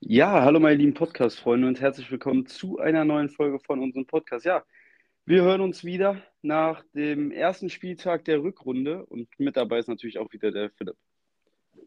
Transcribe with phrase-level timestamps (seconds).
[0.00, 4.44] Ja, hallo meine lieben Podcast-Freunde und herzlich willkommen zu einer neuen Folge von unserem Podcast.
[4.44, 4.64] Ja,
[5.24, 10.18] wir hören uns wieder nach dem ersten Spieltag der Rückrunde und mit dabei ist natürlich
[10.18, 10.96] auch wieder der Philipp.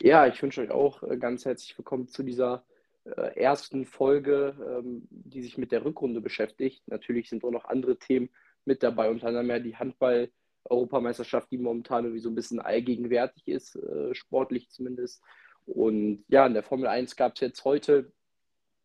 [0.01, 2.65] Ja, ich wünsche euch auch äh, ganz herzlich willkommen zu dieser
[3.03, 6.81] äh, ersten Folge, ähm, die sich mit der Rückrunde beschäftigt.
[6.87, 8.29] Natürlich sind auch noch andere Themen
[8.69, 13.75] mit dabei, unter anderem ja die Handball-Europameisterschaft, die momentan irgendwie so ein bisschen allgegenwärtig ist,
[13.75, 15.23] äh, sportlich zumindest.
[15.65, 18.11] Und ja, in der Formel 1 gab es jetzt heute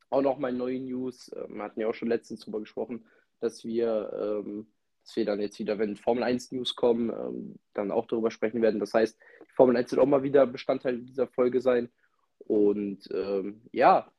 [0.09, 1.31] auch noch mal neue News.
[1.37, 3.05] Ähm, wir hatten ja auch schon letztens darüber gesprochen,
[3.41, 4.69] dass wir, ähm,
[5.03, 8.63] dass wir dann jetzt wieder, wenn Formel 1 News kommen, ähm, dann auch darüber sprechen
[8.63, 8.81] werden.
[8.81, 11.91] Das heißt, die Formel 1 wird auch mal wieder Bestandteil dieser Folge sein.
[12.39, 14.11] Und ähm, ja,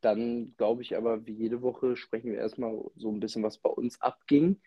[0.00, 3.68] dann glaube ich aber, wie jede Woche sprechen wir erstmal so ein bisschen, was bei
[3.68, 4.60] uns abging.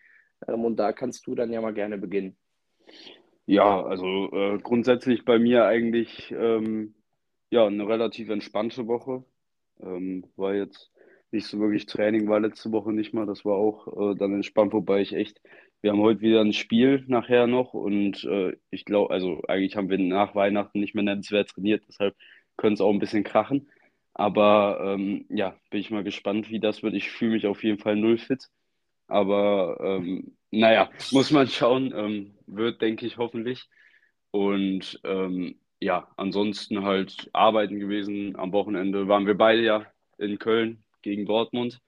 [0.46, 2.36] Ähm, und da kannst du dann ja mal gerne beginnen.
[3.46, 6.94] Ja, also äh, grundsätzlich bei mir eigentlich ähm,
[7.50, 9.24] ja, eine relativ entspannte Woche.
[9.80, 10.90] Ähm, war jetzt
[11.30, 13.26] nicht so wirklich Training, war letzte Woche nicht mal.
[13.26, 15.40] Das war auch äh, dann entspannt, wobei ich echt,
[15.82, 19.90] wir haben heute wieder ein Spiel nachher noch und äh, ich glaube, also eigentlich haben
[19.90, 22.16] wir nach Weihnachten nicht mehr nennenswert trainiert, deshalb
[22.56, 23.68] könnte es auch ein bisschen krachen.
[24.14, 26.94] Aber ähm, ja, bin ich mal gespannt, wie das wird.
[26.94, 28.48] Ich fühle mich auf jeden Fall null fit.
[29.14, 31.94] Aber ähm, naja, muss man schauen.
[31.94, 33.68] Ähm, wird, denke ich, hoffentlich.
[34.32, 38.34] Und ähm, ja, ansonsten halt arbeiten gewesen.
[38.34, 39.86] Am Wochenende waren wir beide ja
[40.18, 41.80] in Köln gegen Dortmund.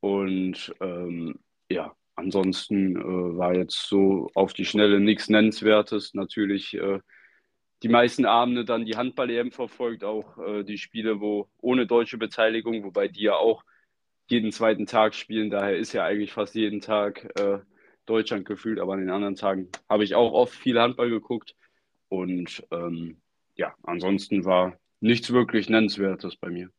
[0.00, 6.14] Und ähm, ja, ansonsten äh, war jetzt so auf die Schnelle nichts Nennenswertes.
[6.14, 7.00] Natürlich äh,
[7.82, 12.82] die meisten Abende dann die Handball-EM verfolgt, auch äh, die Spiele, wo ohne deutsche Beteiligung,
[12.82, 13.62] wobei die ja auch
[14.28, 15.50] jeden zweiten Tag spielen.
[15.50, 17.58] Daher ist ja eigentlich fast jeden Tag äh,
[18.06, 21.54] Deutschland gefühlt, aber an den anderen Tagen habe ich auch oft viel Handball geguckt.
[22.08, 23.20] Und ähm,
[23.54, 26.70] ja, ansonsten war nichts wirklich Nennenswertes bei mir.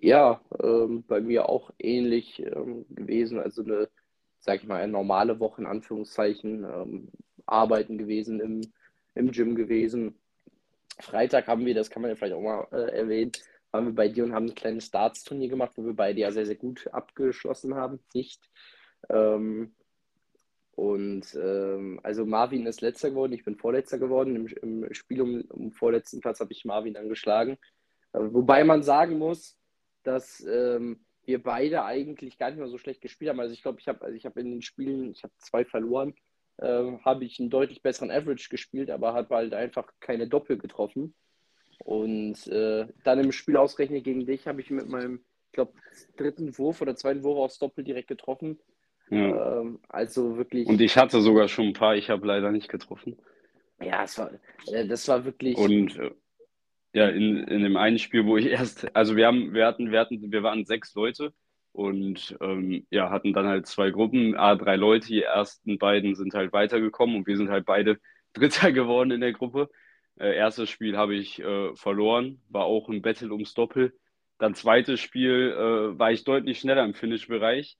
[0.00, 3.38] Ja, ähm, bei mir auch ähnlich ähm, gewesen.
[3.38, 3.88] Also eine,
[4.40, 6.64] sag ich mal, eine normale Woche in Anführungszeichen.
[6.64, 7.08] Ähm,
[7.46, 8.60] arbeiten gewesen, im,
[9.14, 10.18] im Gym gewesen.
[11.00, 13.32] Freitag haben wir, das kann man ja vielleicht auch mal äh, erwähnen,
[13.74, 16.46] waren wir bei dir und haben ein kleines Darts-Turnier gemacht, wo wir beide ja sehr,
[16.46, 17.98] sehr gut abgeschlossen haben.
[18.14, 18.40] Nicht.
[19.08, 19.74] Ähm,
[20.76, 24.36] und ähm, also Marvin ist letzter geworden, ich bin vorletzter geworden.
[24.36, 27.58] Im, im Spiel um, um vorletzten Platz habe ich Marvin angeschlagen.
[28.12, 29.58] Äh, wobei man sagen muss,
[30.04, 33.40] dass ähm, wir beide eigentlich gar nicht mehr so schlecht gespielt haben.
[33.40, 36.14] Also ich glaube, ich habe also hab in den Spielen, ich habe zwei verloren,
[36.58, 41.12] äh, habe ich einen deutlich besseren Average gespielt, aber habe halt einfach keine Doppel getroffen.
[41.78, 45.72] Und äh, dann im Spiel ausgerechnet gegen dich habe ich mit meinem, ich glaube,
[46.16, 48.58] dritten Wurf oder zweiten Wurf aufs Doppel direkt getroffen.
[49.10, 49.60] Ja.
[49.60, 50.66] Ähm, also wirklich.
[50.66, 53.16] Und ich hatte sogar schon ein paar, ich habe leider nicht getroffen.
[53.80, 54.30] Ja, es war,
[54.72, 55.56] äh, das war wirklich.
[55.56, 56.10] Und äh,
[56.94, 60.00] ja, in, in dem einen Spiel, wo ich erst, also wir haben, wir hatten, wir
[60.00, 61.32] hatten, wir waren sechs Leute
[61.72, 66.34] und ähm, ja, hatten dann halt zwei Gruppen, A, drei Leute, die ersten beiden sind
[66.34, 67.98] halt weitergekommen und wir sind halt beide
[68.32, 69.70] Dritter geworden in der Gruppe.
[70.18, 73.94] Äh, erstes Spiel habe ich äh, verloren, war auch ein Battle ums Doppel.
[74.38, 77.76] Dann zweites Spiel äh, war ich deutlich schneller im Finish-Bereich.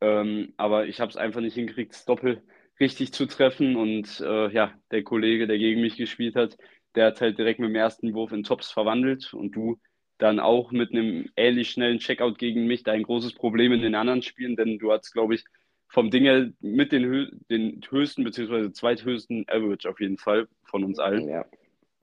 [0.00, 2.42] Ähm, aber ich habe es einfach nicht hingekriegt, das Doppel
[2.80, 3.76] richtig zu treffen.
[3.76, 6.56] Und äh, ja, der Kollege, der gegen mich gespielt hat,
[6.94, 9.32] der hat halt direkt mit dem ersten Wurf in Tops verwandelt.
[9.34, 9.78] Und du
[10.18, 14.22] dann auch mit einem ähnlich schnellen Checkout gegen mich dein großes Problem in den anderen
[14.22, 15.44] Spielen, denn du hattest, glaube ich,
[15.88, 18.72] vom Ding her mit den, den höchsten bzw.
[18.72, 21.28] zweithöchsten Average auf jeden Fall von uns allen.
[21.28, 21.44] Ja.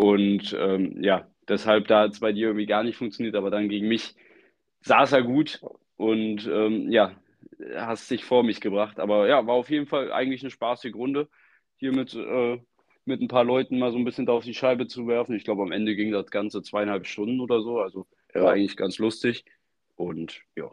[0.01, 3.69] Und ähm, ja, deshalb da hat es bei dir irgendwie gar nicht funktioniert, aber dann
[3.69, 4.15] gegen mich
[4.79, 5.61] saß er gut
[5.95, 7.15] und ähm, ja,
[7.75, 8.99] hast dich vor mich gebracht.
[8.99, 11.29] Aber ja, war auf jeden Fall eigentlich eine spaßige Runde,
[11.77, 12.59] hier mit, äh,
[13.05, 15.35] mit ein paar Leuten mal so ein bisschen da auf die Scheibe zu werfen.
[15.35, 17.79] Ich glaube, am Ende ging das Ganze zweieinhalb Stunden oder so.
[17.79, 18.41] Also ja.
[18.41, 19.45] war eigentlich ganz lustig.
[19.97, 20.71] Und ja.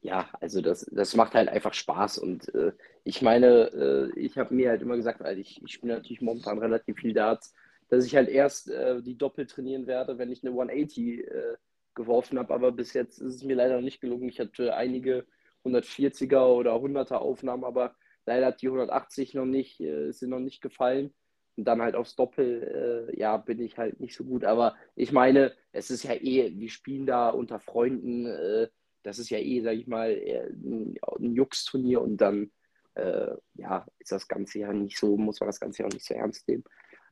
[0.00, 2.18] Ja, also das, das macht halt einfach Spaß.
[2.18, 2.70] Und äh,
[3.02, 6.60] ich meine, äh, ich habe mir halt immer gesagt, weil ich, ich spiele natürlich momentan
[6.60, 7.52] relativ viel Darts,
[7.92, 11.56] dass ich halt erst äh, die Doppel trainieren werde, wenn ich eine 180 äh,
[11.94, 12.54] geworfen habe.
[12.54, 14.30] Aber bis jetzt ist es mir leider noch nicht gelungen.
[14.30, 15.26] Ich hatte einige
[15.62, 17.94] 140er oder 100er Aufnahmen, aber
[18.24, 21.12] leider hat die 180 noch nicht, äh, sind noch nicht gefallen.
[21.58, 24.46] Und dann halt aufs Doppel, äh, ja, bin ich halt nicht so gut.
[24.46, 28.68] Aber ich meine, es ist ja eh, wir spielen da unter Freunden, äh,
[29.02, 32.52] das ist ja eh, sag ich mal, ein, ein Jux-Turnier und dann,
[32.94, 36.06] äh, ja, ist das Ganze ja nicht so, muss man das Ganze ja auch nicht
[36.06, 36.64] so ernst nehmen.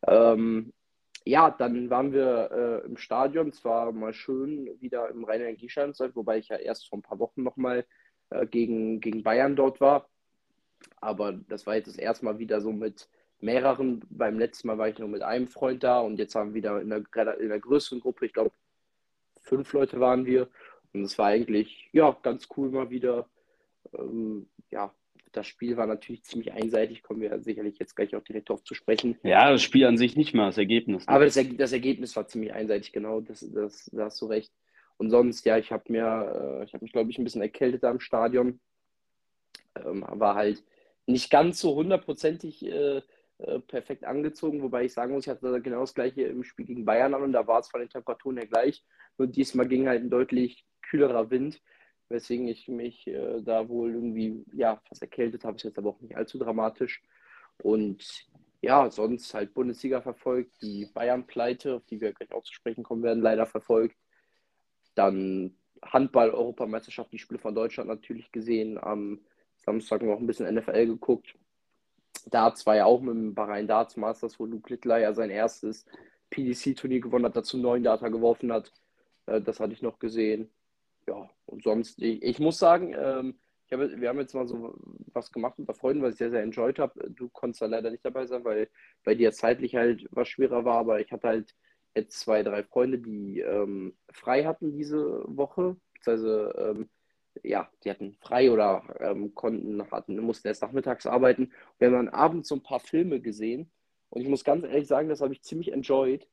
[0.06, 0.72] Ähm,
[1.24, 2.50] ja, dann waren wir
[2.84, 3.48] äh, im Stadion.
[3.48, 7.42] Es war mal schön wieder im Rhein-Energiestadion, wobei ich ja erst vor ein paar Wochen
[7.42, 7.86] nochmal
[8.30, 10.08] äh, gegen, gegen Bayern dort war.
[11.00, 13.08] aber das war jetzt das erste Mal wieder so mit
[13.40, 14.02] mehreren.
[14.10, 16.80] Beim letzten Mal war ich nur mit einem Freund da und jetzt haben wir wieder
[16.80, 17.04] in einer,
[17.38, 18.52] in einer größeren Gruppe, ich glaube,
[19.42, 20.48] fünf Leute waren wir.
[20.92, 23.28] Und es war eigentlich, ja, ganz cool mal wieder.
[23.94, 24.92] Ähm, ja,
[25.32, 28.74] das Spiel war natürlich ziemlich einseitig, kommen wir sicherlich jetzt gleich auch direkt darauf zu
[28.74, 29.18] sprechen.
[29.22, 31.06] Ja, das Spiel an sich nicht mal, das Ergebnis.
[31.06, 31.12] Ne?
[31.12, 34.52] Aber das, das, Ergebnis war ziemlich einseitig, genau, das, das, da hast du recht.
[34.96, 37.84] Und sonst, ja, ich habe mir, äh, ich habe mich, glaube ich, ein bisschen erkältet
[37.84, 38.60] am Stadion.
[39.84, 40.62] Ähm, war halt
[41.06, 43.00] nicht ganz so hundertprozentig äh,
[43.38, 46.84] äh, perfekt angezogen, wobei ich sagen muss, ich hatte genau das gleiche im Spiel gegen
[46.84, 48.84] Bayern an und da war es von den Temperaturen her gleich.
[49.16, 51.60] Nur diesmal ging halt ein deutlich kühlerer Wind,
[52.10, 55.56] weswegen ich mich äh, da wohl irgendwie ja, fast erkältet habe.
[55.56, 57.02] Ist jetzt aber auch nicht allzu dramatisch.
[57.62, 58.28] Und
[58.60, 63.02] ja, sonst halt Bundesliga verfolgt, die Bayern-Pleite, auf die wir gleich auch zu sprechen kommen
[63.02, 63.96] werden, leider verfolgt.
[64.94, 68.78] Dann Handball-Europameisterschaft, die Spiele von Deutschland natürlich gesehen.
[68.78, 69.20] Am
[69.56, 71.34] Samstag noch ein bisschen NFL geguckt.
[72.26, 75.86] Darts war ja auch mit dem Bahrain Darts Masters, wo Luke Littler ja sein erstes
[76.30, 78.72] PDC-Turnier gewonnen hat, dazu neun Data geworfen hat.
[79.26, 80.50] Äh, das hatte ich noch gesehen.
[81.10, 84.74] Ja, und sonst, ich, ich muss sagen, ähm, ich habe, wir haben jetzt mal so
[85.12, 87.10] was gemacht unter Freunden, was ich sehr, sehr enjoyed habe.
[87.10, 88.68] Du konntest da leider nicht dabei sein, weil
[89.02, 91.56] bei dir zeitlich halt was schwerer war, aber ich hatte halt
[91.96, 96.90] jetzt zwei, drei Freunde, die ähm, frei hatten diese Woche, beziehungsweise ähm,
[97.42, 101.52] ja, die hatten frei oder ähm, konnten, hatten, mussten erst nachmittags arbeiten.
[101.78, 103.72] Wir haben dann abends so ein paar Filme gesehen
[104.10, 106.28] und ich muss ganz ehrlich sagen, das habe ich ziemlich enjoyed,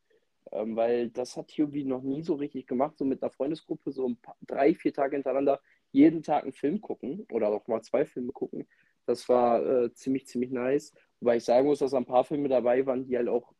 [0.51, 4.07] ähm, weil das hat Hubie noch nie so richtig gemacht, so mit einer Freundesgruppe so
[4.07, 5.59] ein paar, drei, vier Tage hintereinander
[5.91, 8.67] jeden Tag einen Film gucken oder auch mal zwei Filme gucken.
[9.05, 10.93] Das war äh, ziemlich, ziemlich nice.
[11.19, 13.53] Wobei ich sagen muss, dass ein paar Filme dabei waren, die halt auch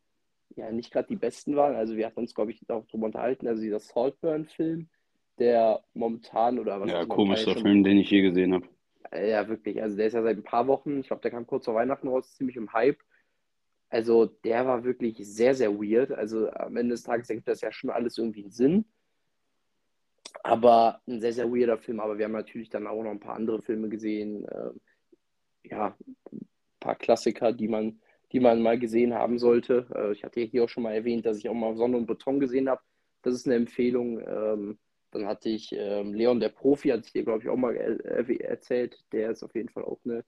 [0.56, 1.74] ja nicht gerade die besten waren.
[1.74, 3.46] Also wir hatten uns, glaube ich, auch darüber unterhalten.
[3.46, 4.88] Also dieser Saltburn-Film,
[5.38, 8.68] der momentan oder was Ja, komischer Film, den ich je gesehen habe.
[9.12, 9.80] Ja, wirklich.
[9.80, 12.08] Also der ist ja seit ein paar Wochen, ich glaube, der kam kurz vor Weihnachten
[12.08, 12.98] raus, ziemlich im Hype.
[13.90, 16.12] Also der war wirklich sehr, sehr weird.
[16.12, 18.84] Also am Ende des Tages ergibt das ja schon alles irgendwie einen Sinn.
[20.42, 22.00] Aber ein sehr, sehr weirder Film.
[22.00, 24.46] Aber wir haben natürlich dann auch noch ein paar andere Filme gesehen.
[24.52, 24.80] Ähm,
[25.64, 25.96] ja,
[26.32, 26.48] ein
[26.80, 28.00] paar Klassiker, die man,
[28.32, 29.86] die man mal gesehen haben sollte.
[29.94, 32.40] Äh, ich hatte hier auch schon mal erwähnt, dass ich auch mal Sonne und Beton
[32.40, 32.82] gesehen habe.
[33.22, 34.20] Das ist eine Empfehlung.
[34.20, 34.78] Ähm,
[35.10, 38.28] dann hatte ich ähm, Leon der Profi, hatte ich dir, glaube ich, auch mal er
[38.40, 39.02] erzählt.
[39.12, 40.24] Der ist auf jeden Fall auch eine,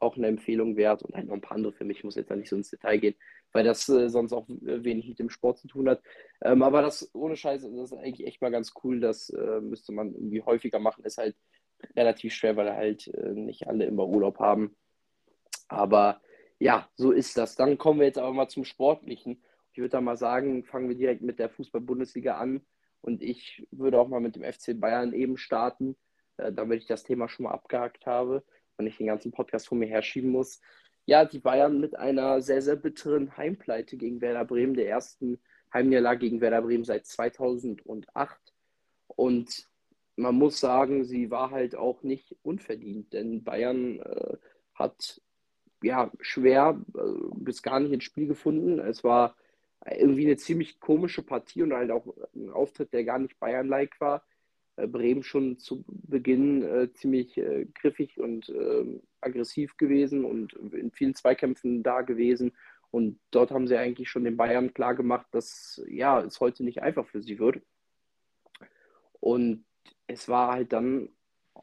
[0.00, 1.02] auch eine Empfehlung wert.
[1.02, 1.98] Und halt ein paar andere für mich.
[1.98, 3.14] Ich muss jetzt da nicht so ins Detail gehen,
[3.52, 6.02] weil das äh, sonst auch wenig mit dem Sport zu tun hat.
[6.42, 9.00] Ähm, aber das ohne Scheiße, das ist eigentlich echt mal ganz cool.
[9.00, 11.04] Das äh, müsste man irgendwie häufiger machen.
[11.04, 11.36] Ist halt
[11.96, 14.76] relativ schwer, weil halt äh, nicht alle immer Urlaub haben.
[15.68, 16.20] Aber
[16.58, 17.56] ja, so ist das.
[17.56, 19.42] Dann kommen wir jetzt aber mal zum Sportlichen.
[19.72, 22.64] Ich würde da mal sagen, fangen wir direkt mit der Fußball-Bundesliga an.
[23.00, 25.96] Und ich würde auch mal mit dem FC Bayern eben starten,
[26.38, 28.44] äh, damit ich das Thema schon mal abgehakt habe
[28.76, 30.60] und ich den ganzen Podcast vor mir herschieben muss.
[31.06, 35.38] Ja, die Bayern mit einer sehr, sehr bitteren Heimpleite gegen Werder Bremen, der ersten
[35.72, 38.38] Heimniederlage gegen Werder Bremen seit 2008.
[39.08, 39.68] Und
[40.16, 44.36] man muss sagen, sie war halt auch nicht unverdient, denn Bayern äh,
[44.74, 45.20] hat
[45.82, 47.00] ja schwer äh,
[47.34, 48.78] bis gar nicht ins Spiel gefunden.
[48.78, 49.36] Es war
[49.86, 54.24] irgendwie eine ziemlich komische Partie und halt auch ein Auftritt, der gar nicht Bayern-like war.
[54.76, 60.90] Äh, Bremen schon zu Beginn äh, ziemlich äh, griffig und äh, aggressiv gewesen und in
[60.90, 62.52] vielen Zweikämpfen da gewesen.
[62.90, 66.82] Und dort haben sie eigentlich schon den Bayern klar gemacht, dass ja, es heute nicht
[66.82, 67.60] einfach für sie wird.
[69.20, 69.64] Und
[70.06, 71.08] es war halt dann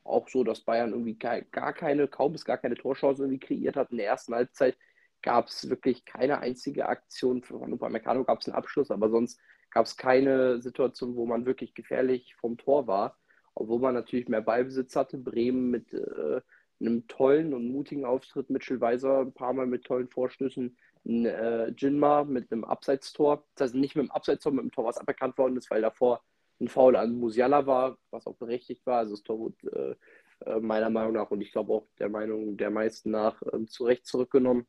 [0.03, 3.91] auch so, dass Bayern irgendwie gar keine, kaum bis gar keine Torchance irgendwie kreiert hat
[3.91, 4.77] in der ersten Halbzeit
[5.21, 7.43] gab es wirklich keine einzige Aktion.
[7.43, 9.39] Von Upamecano gab es einen Abschluss, aber sonst
[9.71, 13.17] gab es keine Situation, wo man wirklich gefährlich vom Tor war.
[13.55, 15.17] Obwohl man natürlich mehr Ballbesitz hatte.
[15.17, 16.41] Bremen mit äh,
[16.79, 18.49] einem tollen und mutigen Auftritt.
[18.49, 20.77] Mitchell Weiser ein paar Mal mit tollen Vorstößen.
[21.05, 23.45] Ein, äh, mit einem Abseitstor.
[23.55, 26.21] Das heißt nicht mit einem Abseitstor, mit einem Tor, was aberkannt worden ist, weil davor
[26.59, 28.99] ein Foul an Musiala war, was auch berechtigt war.
[28.99, 29.97] Also das Tor wurde
[30.45, 33.65] äh, äh meiner Meinung nach und ich glaube auch der Meinung der meisten nach äh,
[33.65, 34.67] zu Recht zurückgenommen.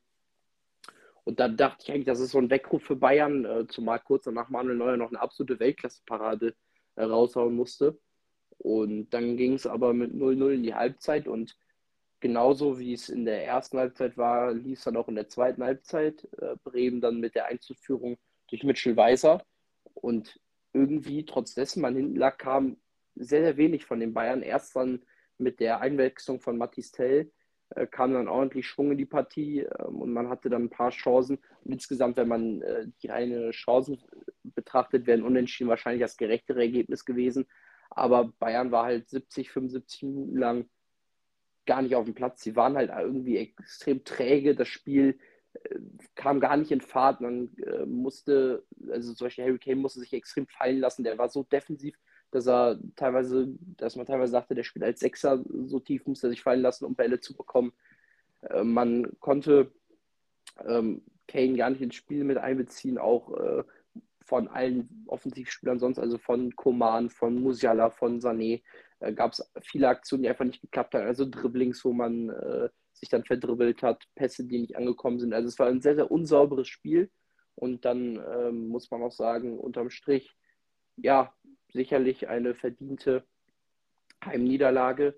[1.25, 4.25] Und dann dachte ich eigentlich, das ist so ein Weckruf für Bayern, äh, zumal kurz
[4.25, 6.55] danach Manuel Neuer noch eine absolute Weltklasse-Parade
[6.97, 7.99] äh, raushauen musste.
[8.59, 11.57] Und dann ging es aber mit 0-0 in die Halbzeit und
[12.21, 15.63] genauso wie es in der ersten Halbzeit war, lief es dann auch in der zweiten
[15.63, 16.27] Halbzeit.
[16.41, 18.17] Äh, Bremen dann mit der Einzelführung
[18.49, 19.45] durch Mitchell Weiser.
[19.95, 20.41] Und
[20.73, 22.79] irgendwie, trotz dessen man hinten lag, kam
[23.15, 24.43] sehr, sehr wenig von den Bayern.
[24.43, 25.03] Erst dann
[25.39, 27.31] mit der Einwechslung von Mathis Tell
[27.75, 30.91] äh, kam dann ordentlich Schwung in die Partie ähm, und man hatte dann ein paar
[30.91, 31.39] Chancen.
[31.65, 33.99] Und insgesamt, wenn man äh, die reine Chancen
[34.43, 37.47] betrachtet, wären Unentschieden wahrscheinlich das gerechtere Ergebnis gewesen.
[37.91, 40.71] Aber Bayern war halt 70, 75 Minuten lang
[41.67, 42.43] gar nicht auf dem Platz.
[42.43, 44.55] Sie waren halt irgendwie extrem träge.
[44.55, 45.19] Das Spiel
[45.55, 45.79] äh,
[46.15, 47.21] kam gar nicht in Fahrt.
[47.21, 51.05] Man äh, musste, also zum Beispiel Harry Kane musste sich extrem fallen lassen.
[51.05, 51.97] Der war so defensiv,
[52.33, 56.31] dass er teilweise, dass man teilweise sagte, der spielt als Sechser so tief, musste er
[56.31, 57.73] sich fallen lassen, um Bälle zu bekommen.
[58.43, 59.71] Äh, man konnte
[60.67, 63.63] ähm, Kane gar nicht ins Spiel mit einbeziehen, auch äh,
[64.25, 68.63] von allen Offensivspielern sonst, also von Koman, von Musiala, von Sané,
[69.01, 71.07] äh, gab es viele Aktionen, die einfach nicht geklappt haben.
[71.07, 75.35] Also Dribblings, wo man äh, sich dann verdribbelt hat, Pässe, die nicht angekommen sind.
[75.35, 77.11] Also es war ein sehr, sehr unsauberes Spiel.
[77.55, 80.35] Und dann ähm, muss man auch sagen, unterm Strich,
[80.97, 81.35] ja,
[81.73, 83.25] sicherlich eine verdiente
[84.25, 85.15] Heimniederlage.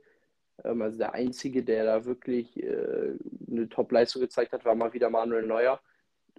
[0.64, 3.16] Ähm, also der Einzige, der da wirklich äh,
[3.50, 5.80] eine Top-Leistung gezeigt hat, war mal wieder Manuel Neuer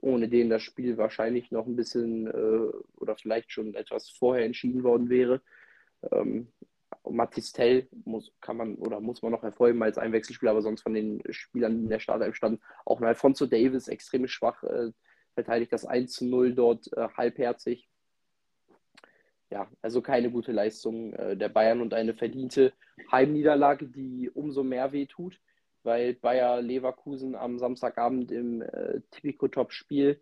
[0.02, 4.84] ohne den das Spiel wahrscheinlich noch ein bisschen äh, oder vielleicht schon etwas vorher entschieden
[4.84, 5.42] worden wäre.
[6.12, 6.52] Ähm,
[7.08, 11.22] Matistel muss, kann man oder muss man noch hervorheben als Einwechselspieler, aber sonst von den
[11.30, 14.92] Spielern, die in der Startelf standen, auch ein Alfonso Davis extrem schwach, äh,
[15.34, 17.90] verteidigt das 1 zu 0 dort äh, halbherzig.
[19.56, 22.74] Ja, also keine gute Leistung äh, der Bayern und eine verdiente
[23.10, 25.40] Heimniederlage, die umso mehr wehtut
[25.86, 30.20] weil Bayer Leverkusen am Samstagabend im äh, Tipico-Top-Spiel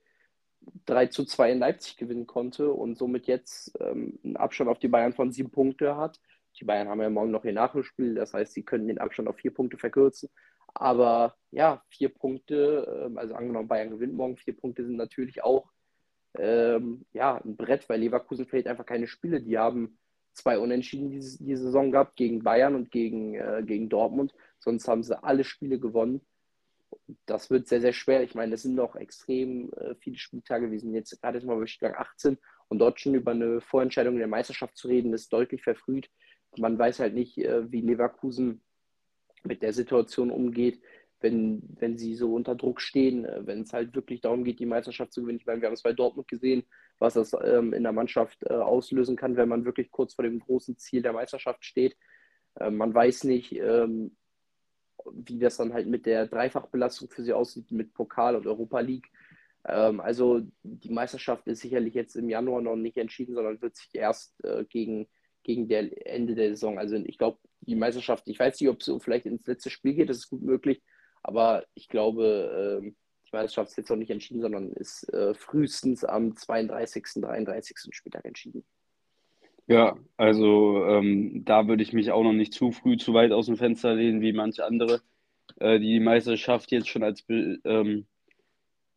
[0.85, 4.87] 3 zu 2 in Leipzig gewinnen konnte und somit jetzt ähm, einen Abstand auf die
[4.87, 6.19] Bayern von sieben Punkte hat.
[6.59, 9.37] Die Bayern haben ja morgen noch ihr Nachholspiel, das heißt, sie können den Abstand auf
[9.37, 10.29] vier Punkte verkürzen.
[10.75, 15.71] Aber ja, vier Punkte, ähm, also angenommen, Bayern gewinnt morgen, vier Punkte sind natürlich auch
[16.37, 19.41] ähm, ja, ein Brett, weil Leverkusen verliert einfach keine Spiele.
[19.41, 19.97] Die haben
[20.33, 24.33] zwei Unentschieden diese, die Saison gehabt gegen Bayern und gegen, äh, gegen Dortmund.
[24.59, 26.21] Sonst haben sie alle Spiele gewonnen.
[27.25, 28.23] Das wird sehr, sehr schwer.
[28.23, 30.71] Ich meine, es sind noch extrem äh, viele Spieltage.
[30.71, 32.37] Wir sind jetzt gerade mal bei Spieltag 18
[32.67, 36.09] und dort schon über eine Vorentscheidung in der Meisterschaft zu reden, ist deutlich verfrüht.
[36.57, 38.61] Man weiß halt nicht, äh, wie Leverkusen
[39.43, 40.81] mit der Situation umgeht,
[41.23, 44.65] wenn, wenn sie so unter Druck stehen, äh, wenn es halt wirklich darum geht, die
[44.65, 45.39] Meisterschaft zu gewinnen.
[45.39, 46.63] Ich meine, wir haben es bei Dortmund gesehen,
[46.99, 50.39] was das ähm, in der Mannschaft äh, auslösen kann, wenn man wirklich kurz vor dem
[50.39, 51.95] großen Ziel der Meisterschaft steht.
[52.59, 54.15] Äh, man weiß nicht, ähm,
[55.11, 59.09] wie das dann halt mit der Dreifachbelastung für sie aussieht, mit Pokal und Europa League.
[59.65, 63.89] Ähm, also die Meisterschaft ist sicherlich jetzt im Januar noch nicht entschieden, sondern wird sich
[63.93, 65.07] erst äh, gegen,
[65.43, 66.77] gegen der Ende der Saison.
[66.77, 70.09] Also ich glaube, die Meisterschaft, ich weiß nicht, ob es vielleicht ins letzte Spiel geht,
[70.09, 70.81] das ist gut möglich,
[71.23, 72.91] aber ich glaube, äh,
[73.25, 77.77] die Meisterschaft ist jetzt noch nicht entschieden, sondern ist äh, frühestens am 32., 33.
[77.91, 78.63] Spieltag entschieden.
[79.65, 83.45] Ja, also ähm, da würde ich mich auch noch nicht zu früh zu weit aus
[83.45, 85.01] dem Fenster lehnen, wie manche andere,
[85.59, 88.05] äh, die die Meisterschaft jetzt schon als, ähm,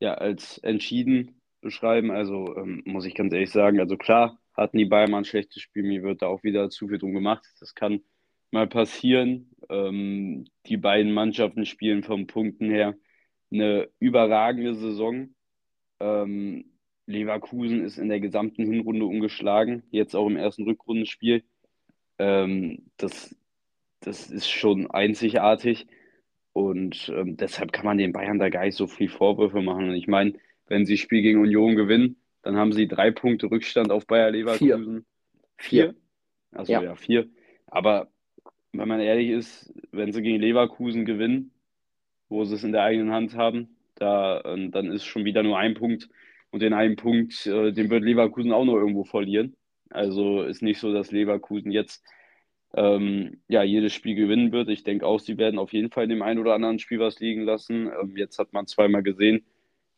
[0.01, 2.11] ja, als entschieden beschreiben.
[2.11, 5.85] Also ähm, muss ich ganz ehrlich sagen, also klar hatten die Bayern ein schlechtes Spiel,
[5.85, 7.47] mir wird da auch wieder zu viel drum gemacht.
[7.61, 8.03] Das kann
[8.57, 9.51] mal passieren.
[9.69, 12.97] Ähm, die beiden Mannschaften spielen vom Punkten her
[13.53, 15.35] eine überragende Saison.
[16.01, 16.65] Ähm,
[17.07, 21.45] Leverkusen ist in der gesamten Hinrunde ungeschlagen, jetzt auch im ersten Rückrundenspiel.
[22.19, 23.37] Ähm, das,
[24.01, 25.87] das ist schon einzigartig
[26.53, 29.91] und ähm, deshalb kann man den Bayern da gar nicht so viel Vorwürfe machen.
[29.91, 30.33] Und ich meine,
[30.67, 35.07] wenn sie Spiel gegen Union gewinnen, dann haben sie drei Punkte Rückstand auf Bayer Leverkusen.
[35.59, 35.93] Vier.
[35.93, 35.95] vier?
[36.53, 36.83] Also ja.
[36.83, 37.29] ja, vier.
[37.67, 38.11] Aber
[38.79, 41.53] wenn man ehrlich ist, wenn sie gegen Leverkusen gewinnen,
[42.29, 45.59] wo sie es in der eigenen Hand haben, da, äh, dann ist schon wieder nur
[45.59, 46.09] ein Punkt
[46.51, 49.57] und den einen Punkt, äh, den wird Leverkusen auch noch irgendwo verlieren.
[49.91, 52.05] Also ist nicht so, dass Leverkusen jetzt
[52.75, 54.69] ähm, ja, jedes Spiel gewinnen wird.
[54.69, 57.21] Ich denke auch, sie werden auf jeden Fall in dem einen oder anderen Spiel was
[57.21, 57.89] liegen lassen.
[57.89, 59.45] Ähm, jetzt hat man zweimal gesehen,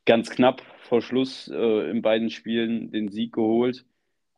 [0.07, 3.85] ganz knapp vor Schluss äh, in beiden Spielen den Sieg geholt.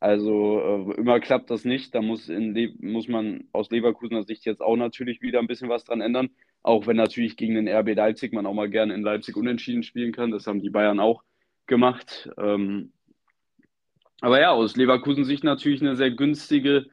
[0.00, 1.94] Also äh, immer klappt das nicht.
[1.94, 2.30] Da muss,
[2.78, 6.30] muss man aus Leverkusener Sicht jetzt auch natürlich wieder ein bisschen was dran ändern.
[6.62, 10.12] Auch wenn natürlich gegen den RB Leipzig man auch mal gerne in Leipzig unentschieden spielen
[10.12, 10.30] kann.
[10.30, 11.22] Das haben die Bayern auch
[11.66, 12.30] gemacht.
[12.38, 12.92] Ähm,
[14.22, 16.86] aber ja, aus Leverkusen Sicht natürlich eine sehr günstige,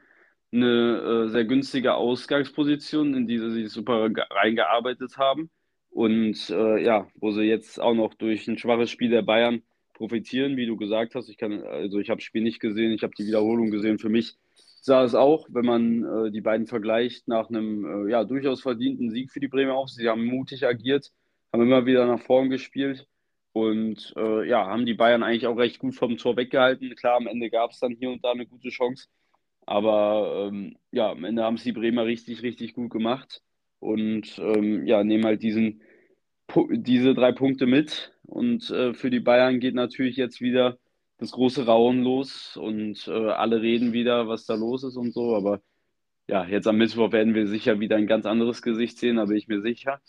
[0.51, 5.49] eine äh, sehr günstige Ausgangsposition, in die sie sich super reingearbeitet haben.
[5.89, 9.63] Und äh, ja, wo sie jetzt auch noch durch ein schwaches Spiel der Bayern
[9.97, 11.27] profitieren, wie du gesagt hast.
[11.27, 13.97] Ich kann, also ich habe das Spiel nicht gesehen, ich habe die Wiederholung gesehen.
[13.99, 14.37] Für mich
[14.81, 19.09] sah es auch, wenn man äh, die beiden vergleicht, nach einem äh, ja, durchaus verdienten
[19.09, 19.89] Sieg für die Bremer auf.
[19.89, 21.11] Sie haben mutig agiert,
[21.51, 23.07] haben immer wieder nach vorn gespielt
[23.53, 26.95] und äh, ja, haben die Bayern eigentlich auch recht gut vom Tor weggehalten.
[26.95, 29.07] Klar, am Ende gab es dann hier und da eine gute Chance.
[29.65, 33.41] Aber ähm, ja, am Ende haben es die Bremer richtig, richtig gut gemacht.
[33.79, 35.81] Und ähm, ja, nehmen halt diesen,
[36.55, 38.13] diese drei Punkte mit.
[38.27, 40.77] Und äh, für die Bayern geht natürlich jetzt wieder
[41.17, 45.35] das große Rauen los und äh, alle reden wieder, was da los ist und so.
[45.35, 45.61] Aber
[46.27, 49.37] ja, jetzt am Mittwoch werden wir sicher wieder ein ganz anderes Gesicht sehen, da bin
[49.37, 50.01] ich mir sicher.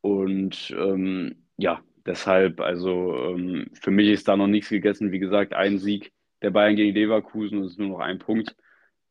[0.00, 5.12] Und ähm, ja, deshalb, also ähm, für mich ist da noch nichts gegessen.
[5.12, 6.12] Wie gesagt, ein Sieg
[6.42, 8.56] der Bayern gegen Leverkusen, ist nur noch ein Punkt.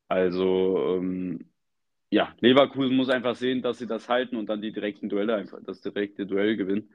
[0.07, 1.49] Also ähm,
[2.09, 5.59] ja, Leverkusen muss einfach sehen, dass sie das halten und dann die direkten Duelle einfach,
[5.65, 6.89] das direkte Duell gewinnen.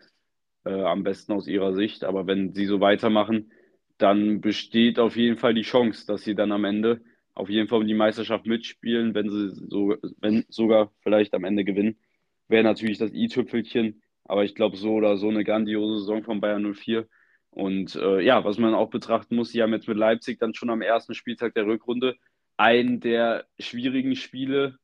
[0.65, 2.05] Äh, am besten aus ihrer Sicht.
[2.05, 3.51] Aber wenn sie so weitermachen,
[3.99, 7.03] dann besteht auf jeden Fall die Chance, dass sie dann am Ende
[7.35, 11.65] auf jeden Fall um die Meisterschaft mitspielen, wenn sie so, wenn sogar vielleicht am Ende
[11.65, 11.99] gewinnen.
[12.49, 16.75] Wäre natürlich das i-Tüpfelchen, aber ich glaube, so oder so eine grandiose Saison von Bayern
[16.75, 17.09] 04.
[17.51, 20.71] Und äh, ja, was man auch betrachten muss, sie haben jetzt mit Leipzig dann schon
[20.71, 22.17] am ersten Spieltag der Rückrunde
[22.57, 24.79] einen der schwierigen Spiele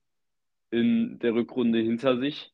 [0.70, 2.52] in der Rückrunde hinter sich.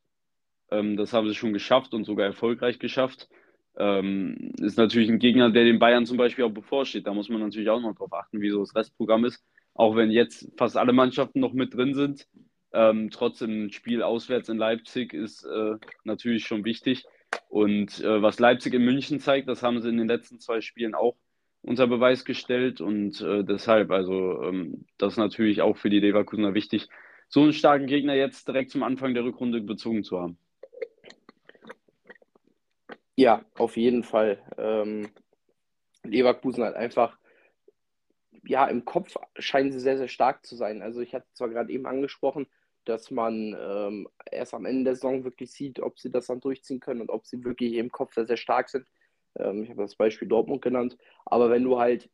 [0.70, 3.28] Ähm, das haben sie schon geschafft und sogar erfolgreich geschafft.
[3.76, 7.06] Ähm, ist natürlich ein Gegner, der den Bayern zum Beispiel auch bevorsteht.
[7.06, 9.44] Da muss man natürlich auch noch drauf achten, wie so das Restprogramm ist.
[9.74, 12.28] Auch wenn jetzt fast alle Mannschaften noch mit drin sind.
[12.72, 17.04] Ähm, trotzdem ein Spiel auswärts in Leipzig ist äh, natürlich schon wichtig.
[17.48, 20.94] Und äh, was Leipzig in München zeigt, das haben sie in den letzten zwei Spielen
[20.94, 21.16] auch
[21.62, 22.80] unter Beweis gestellt.
[22.80, 26.88] Und äh, deshalb, also ähm, das ist natürlich auch für die Leverkusener wichtig,
[27.28, 30.38] so einen starken Gegner jetzt direkt zum Anfang der Rückrunde bezogen zu haben.
[33.16, 34.38] Ja, auf jeden Fall.
[34.58, 35.10] Ähm,
[36.04, 37.18] Leverkusen hat einfach,
[38.44, 40.82] ja, im Kopf scheinen sie sehr, sehr stark zu sein.
[40.82, 42.46] Also ich hatte zwar gerade eben angesprochen,
[42.84, 46.80] dass man ähm, erst am Ende der Saison wirklich sieht, ob sie das dann durchziehen
[46.80, 48.86] können und ob sie wirklich im Kopf sehr, sehr stark sind.
[49.38, 50.98] Ähm, ich habe das Beispiel Dortmund genannt.
[51.24, 52.10] Aber wenn du halt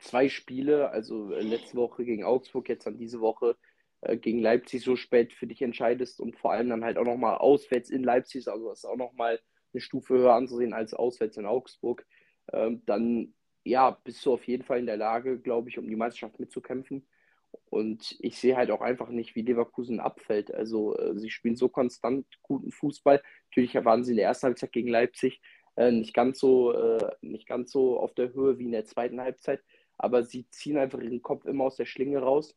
[0.00, 3.56] zwei Spiele, also äh, letzte Woche gegen Augsburg, jetzt dann diese Woche
[4.02, 7.38] äh, gegen Leipzig so spät für dich entscheidest und vor allem dann halt auch nochmal
[7.38, 9.40] auswärts in Leipzig, also das ist auch nochmal
[9.72, 12.06] eine Stufe höher anzusehen als auswärts in Augsburg,
[12.52, 15.96] ähm, dann ja, bist du auf jeden Fall in der Lage, glaube ich, um die
[15.96, 17.06] Meisterschaft mitzukämpfen.
[17.70, 20.52] Und ich sehe halt auch einfach nicht, wie Leverkusen abfällt.
[20.52, 23.22] Also äh, sie spielen so konstant guten Fußball.
[23.50, 25.40] Natürlich waren sie in der ersten Halbzeit gegen Leipzig
[25.76, 29.20] äh, nicht, ganz so, äh, nicht ganz so auf der Höhe wie in der zweiten
[29.20, 29.62] Halbzeit,
[29.96, 32.56] aber sie ziehen einfach ihren Kopf immer aus der Schlinge raus.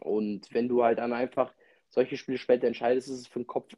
[0.00, 1.52] Und wenn du halt dann einfach
[1.88, 3.74] solche Spiele später entscheidest, ist es für den Kopf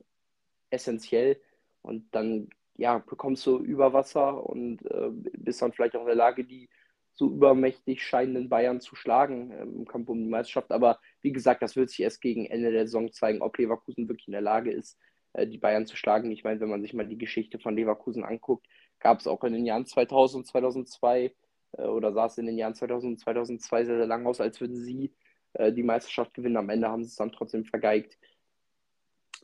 [0.71, 1.41] essentiell.
[1.83, 6.45] Und dann ja, bekommst du Überwasser und äh, bist dann vielleicht auch in der Lage,
[6.45, 6.69] die
[7.15, 10.73] so übermächtig scheinenden Bayern zu schlagen ähm, im Kampf um die Meisterschaft.
[10.73, 14.29] Aber wie gesagt, das wird sich erst gegen Ende der Saison zeigen, ob Leverkusen wirklich
[14.29, 14.99] in der Lage ist,
[15.35, 16.31] äh, die Bayern zu schlagen.
[16.31, 18.67] Ich meine, wenn man sich mal die Geschichte von Leverkusen anguckt,
[18.99, 21.35] gab es auch in den Jahren 2000 und 2002
[21.73, 24.61] äh, oder sah es in den Jahren 2000 und 2002 sehr, sehr lang aus, als
[24.61, 25.13] würden sie
[25.55, 26.57] äh, die Meisterschaft gewinnen.
[26.57, 28.19] Am Ende haben sie es dann trotzdem vergeigt.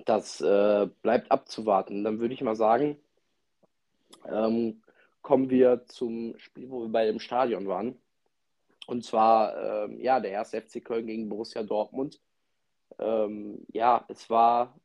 [0.04, 2.04] Das äh, bleibt abzuwarten.
[2.04, 2.98] Dann würde ich mal sagen,
[4.30, 4.82] ähm,
[5.22, 7.96] kommen wir zum Spiel, wo wir bei dem Stadion waren.
[8.86, 12.20] Und zwar, ähm, ja, der erste FC Köln gegen Borussia Dortmund.
[12.98, 14.78] Ähm, ja, es war,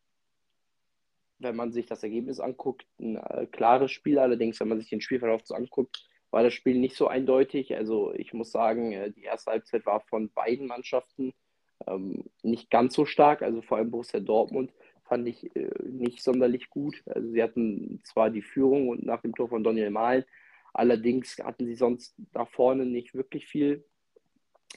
[1.38, 4.18] wenn man sich das Ergebnis anguckt, ein äh, klares Spiel.
[4.18, 7.76] Allerdings, wenn man sich den Spielverlauf so anguckt, war das Spiel nicht so eindeutig.
[7.76, 11.34] Also ich muss sagen, äh, die erste Halbzeit war von beiden Mannschaften
[11.88, 13.44] ähm, nicht ganz so stark.
[13.44, 14.72] Also vor allem Borussia Dortmund
[15.12, 17.04] fand ich äh, nicht sonderlich gut.
[17.06, 20.24] Also sie hatten zwar die Führung und nach dem Tor von Daniel Mahlen,
[20.74, 23.84] allerdings hatten sie sonst da vorne nicht wirklich viel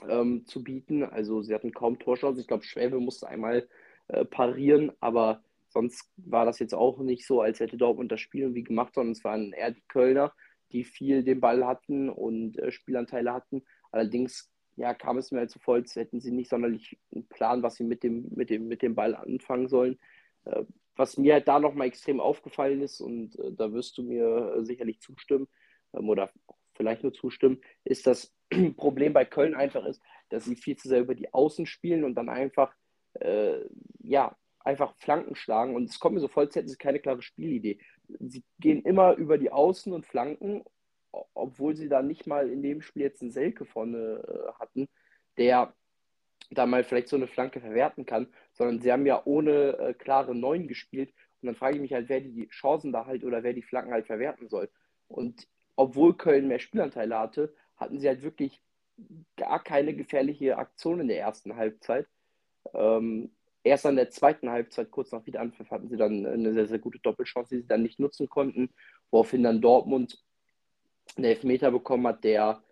[0.09, 1.05] ähm, zu bieten.
[1.05, 2.41] Also sie hatten kaum Torschancen.
[2.41, 3.69] Ich glaube, Schwäbe musste einmal
[4.09, 8.43] äh, parieren, aber sonst war das jetzt auch nicht so, als hätte Dortmund das Spiel
[8.43, 10.33] irgendwie gemacht, sondern es waren eher die Kölner,
[10.73, 13.63] die viel den Ball hatten und äh, Spielanteile hatten.
[13.93, 17.63] Allerdings ja, kam es mir halt so vor, als hätten sie nicht sonderlich einen Plan,
[17.63, 19.97] was sie mit dem, mit dem, mit dem Ball anfangen sollen.
[20.45, 20.65] Äh,
[20.97, 24.65] was mir halt da nochmal extrem aufgefallen ist, und äh, da wirst du mir äh,
[24.65, 25.49] sicherlich zustimmen
[25.93, 26.31] ähm, oder
[26.75, 28.35] vielleicht nur zustimmen, ist das
[28.77, 32.15] Problem bei Köln einfach ist, dass sie viel zu sehr über die Außen spielen und
[32.15, 32.75] dann einfach,
[33.15, 33.61] äh,
[34.01, 35.75] ja, einfach Flanken schlagen.
[35.75, 37.79] Und es kommt mir so voll, als hätten sie keine klare Spielidee.
[38.21, 40.65] Sie gehen immer über die Außen und Flanken,
[41.35, 44.89] obwohl sie da nicht mal in dem Spiel jetzt einen Selke vorne äh, hatten,
[45.37, 45.75] der
[46.51, 50.35] da mal vielleicht so eine Flanke verwerten kann, sondern sie haben ja ohne äh, klare
[50.35, 51.13] Neun gespielt.
[51.41, 53.93] Und dann frage ich mich halt, wer die Chancen da halt oder wer die Flanken
[53.93, 54.71] halt verwerten soll.
[55.09, 58.63] Und obwohl Köln mehr Spielanteile hatte, hatten sie halt wirklich
[59.37, 62.07] gar keine gefährliche Aktion in der ersten Halbzeit.
[62.73, 66.79] Ähm, erst an der zweiten Halbzeit, kurz nach Wiederanpfiff, hatten sie dann eine sehr, sehr
[66.79, 68.71] gute Doppelchance, die sie dann nicht nutzen konnten,
[69.11, 70.23] woraufhin dann Dortmund
[71.17, 72.63] einen Elfmeter bekommen hat, der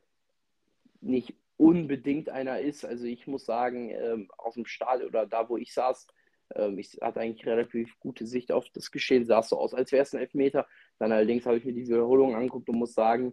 [1.01, 2.85] nicht unbedingt einer ist.
[2.85, 6.09] Also ich muss sagen, ähm, aus dem Stall oder da, wo ich saß,
[6.57, 9.93] ähm, ich hatte eigentlich relativ gute Sicht auf das Geschehen, sah es so aus, als
[9.93, 10.67] wäre es ein Elfmeter.
[10.99, 13.33] Dann allerdings habe ich mir die Wiederholung angeguckt und muss sagen,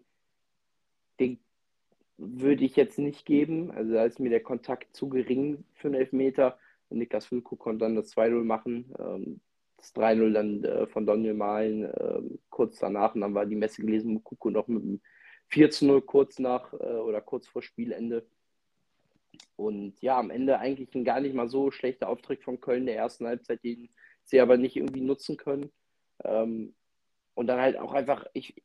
[1.20, 1.39] den,
[2.18, 3.72] würde ich jetzt nicht geben.
[3.72, 6.60] Also da ist mir der Kontakt zu gering für einen Elfmeter.
[6.89, 8.94] Niklas Füllkrug konnte dann das 2-0 machen.
[9.00, 9.42] Ähm,
[9.78, 13.15] das 3-0 dann äh, von Daniel Mahlen äh, kurz danach.
[13.15, 15.02] Und dann war die Messe gelesen, Mukoko noch mit dem
[15.52, 18.28] 4-0 kurz nach äh, oder kurz vor Spielende.
[19.56, 22.96] Und ja, am Ende eigentlich ein gar nicht mal so schlechter Auftritt von Köln der
[22.96, 23.90] ersten Halbzeit, den
[24.24, 25.72] sie aber nicht irgendwie nutzen können.
[26.24, 26.76] Ähm,
[27.34, 28.62] und dann halt auch einfach, ich,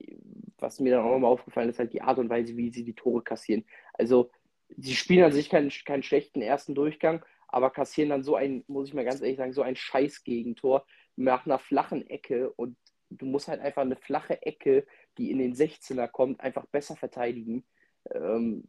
[0.59, 2.95] was mir dann auch nochmal aufgefallen ist, halt die Art und Weise, wie sie die
[2.95, 3.65] Tore kassieren.
[3.93, 4.31] Also,
[4.77, 8.89] sie spielen an sich keinen, keinen schlechten ersten Durchgang, aber kassieren dann so ein, muss
[8.89, 12.77] ich mal ganz ehrlich sagen, so ein Scheiß-Gegentor nach einer flachen Ecke und
[13.11, 14.87] du musst halt einfach eine flache Ecke,
[15.19, 17.65] die in den 16er kommt, einfach besser verteidigen.
[18.13, 18.69] Ähm,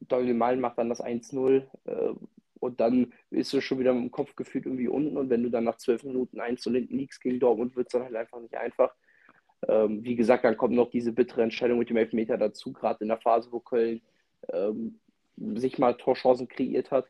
[0.00, 2.14] Daniel Malen macht dann das 1-0 äh,
[2.60, 5.50] und dann ist du schon wieder mit dem Kopf gefühlt irgendwie unten und wenn du
[5.50, 8.40] dann nach zwölf Minuten 1 zu hinten liegst gegen Dortmund, wird es dann halt einfach
[8.40, 8.94] nicht einfach.
[9.68, 13.08] Ähm, wie gesagt, dann kommt noch diese bittere Entscheidung mit dem Elfmeter dazu, gerade in
[13.08, 14.02] der Phase, wo Köln
[14.52, 15.00] ähm,
[15.36, 17.06] sich mal Torchancen kreiert hat.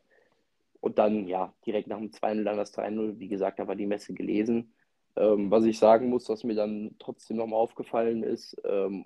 [0.79, 3.19] Und dann, ja, direkt nach dem 2-0 dann das 3-0.
[3.19, 4.73] Wie gesagt, da war die Messe gelesen.
[5.17, 9.05] Ähm, was ich sagen muss, was mir dann trotzdem nochmal aufgefallen ist, ähm,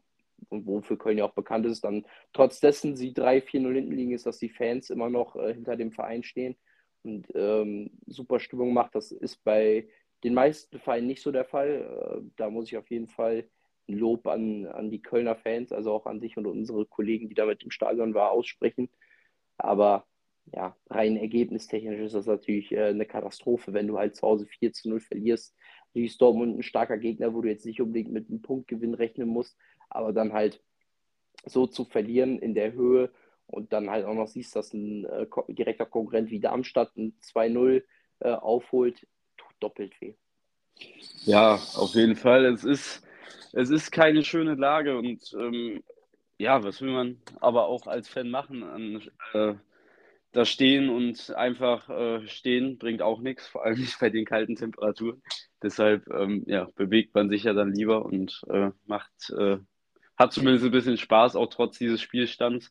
[0.49, 4.25] und wofür Köln ja auch bekannt ist, dann trotz dessen sie 3-4-0 hinten liegen, ist,
[4.25, 6.55] dass die Fans immer noch äh, hinter dem Verein stehen
[7.03, 8.95] und ähm, super Stimmung macht.
[8.95, 9.87] Das ist bei
[10.23, 12.21] den meisten Vereinen nicht so der Fall.
[12.21, 13.49] Äh, da muss ich auf jeden Fall
[13.87, 17.35] ein Lob an, an die Kölner Fans, also auch an sich und unsere Kollegen, die
[17.35, 18.89] da mit im Stadion waren, aussprechen.
[19.57, 20.05] Aber
[20.53, 24.73] ja, rein ergebnistechnisch ist das natürlich äh, eine Katastrophe, wenn du halt zu Hause 4
[24.73, 25.55] zu 0 verlierst.
[25.93, 29.27] Natürlich ist Dortmund ein starker Gegner, wo du jetzt nicht unbedingt mit einem Punktgewinn rechnen
[29.27, 29.57] musst,
[29.89, 30.61] aber dann halt
[31.45, 33.11] so zu verlieren in der Höhe
[33.47, 37.83] und dann halt auch noch siehst, dass ein äh, direkter Konkurrent wie Darmstadt ein 2-0
[38.19, 40.13] äh, aufholt, tut doppelt weh.
[41.25, 42.45] Ja, auf jeden Fall.
[42.45, 43.05] Es ist,
[43.51, 45.83] es ist keine schöne Lage und ähm,
[46.37, 48.63] ja, was will man aber auch als Fan machen?
[48.63, 49.01] An,
[49.33, 49.55] äh,
[50.31, 54.55] da stehen und einfach äh, stehen bringt auch nichts, vor allem nicht bei den kalten
[54.55, 55.21] Temperaturen.
[55.61, 59.57] Deshalb ähm, ja, bewegt man sich ja dann lieber und äh, macht, äh,
[60.17, 62.69] hat zumindest ein bisschen Spaß, auch trotz dieses Spielstands.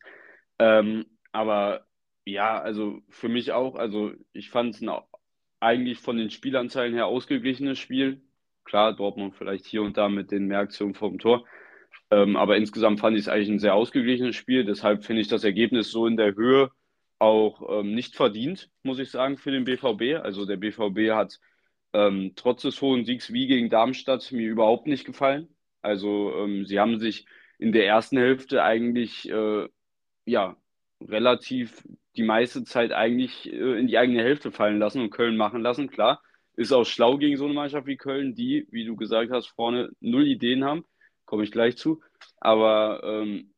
[0.59, 1.85] Ähm, aber
[2.25, 4.85] ja, also für mich auch, also ich fand es
[5.59, 8.21] eigentlich von den Spielanzeigen her ausgeglichenes Spiel.
[8.63, 11.45] Klar, Dortmund vielleicht hier und da mit den Mehraktionen vom Tor.
[12.09, 14.65] Ähm, aber insgesamt fand ich es eigentlich ein sehr ausgeglichenes Spiel.
[14.65, 16.71] Deshalb finde ich das Ergebnis so in der Höhe
[17.21, 20.23] auch ähm, nicht verdient, muss ich sagen, für den BVB.
[20.23, 21.39] Also der BVB hat
[21.93, 25.49] ähm, trotz des hohen Siegs wie gegen Darmstadt mir überhaupt nicht gefallen.
[25.81, 27.25] Also ähm, sie haben sich
[27.59, 29.67] in der ersten Hälfte eigentlich äh,
[30.25, 30.57] ja
[31.01, 31.83] relativ
[32.15, 35.89] die meiste Zeit eigentlich äh, in die eigene Hälfte fallen lassen und Köln machen lassen.
[35.89, 36.21] Klar,
[36.55, 39.91] ist auch schlau gegen so eine Mannschaft wie Köln, die, wie du gesagt hast, vorne
[39.99, 40.85] null Ideen haben.
[41.25, 42.01] Komme ich gleich zu.
[42.37, 43.50] Aber ähm,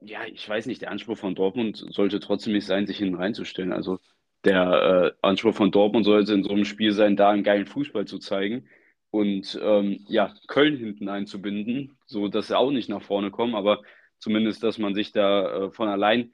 [0.00, 3.72] ja, ich weiß nicht, der Anspruch von Dortmund sollte trotzdem nicht sein, sich hinten reinzustellen.
[3.72, 3.98] Also
[4.44, 8.06] der äh, Anspruch von Dortmund sollte in so einem Spiel sein, da einen geilen Fußball
[8.06, 8.68] zu zeigen
[9.10, 13.82] und ähm, ja, Köln hinten einzubinden, so dass sie auch nicht nach vorne kommen, aber
[14.18, 16.32] zumindest, dass man sich da äh, von allein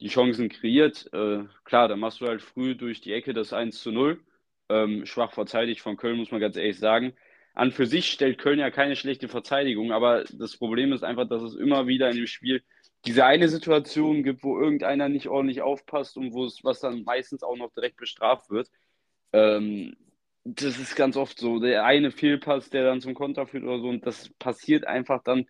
[0.00, 1.08] die Chancen kreiert.
[1.12, 4.20] Äh, klar, da machst du halt früh durch die Ecke das 1 zu 0.
[4.68, 7.14] Ähm, schwach verteidigt von Köln, muss man ganz ehrlich sagen.
[7.54, 11.42] An für sich stellt Köln ja keine schlechte Verteidigung, aber das Problem ist einfach, dass
[11.42, 12.62] es immer wieder in dem Spiel
[13.04, 17.42] diese eine Situation gibt, wo irgendeiner nicht ordentlich aufpasst und wo es, was dann meistens
[17.42, 18.70] auch noch direkt bestraft wird.
[19.32, 19.96] Ähm,
[20.44, 21.60] das ist ganz oft so.
[21.60, 25.46] Der eine Fehlpass, der dann zum Konter führt oder so, und das passiert einfach dann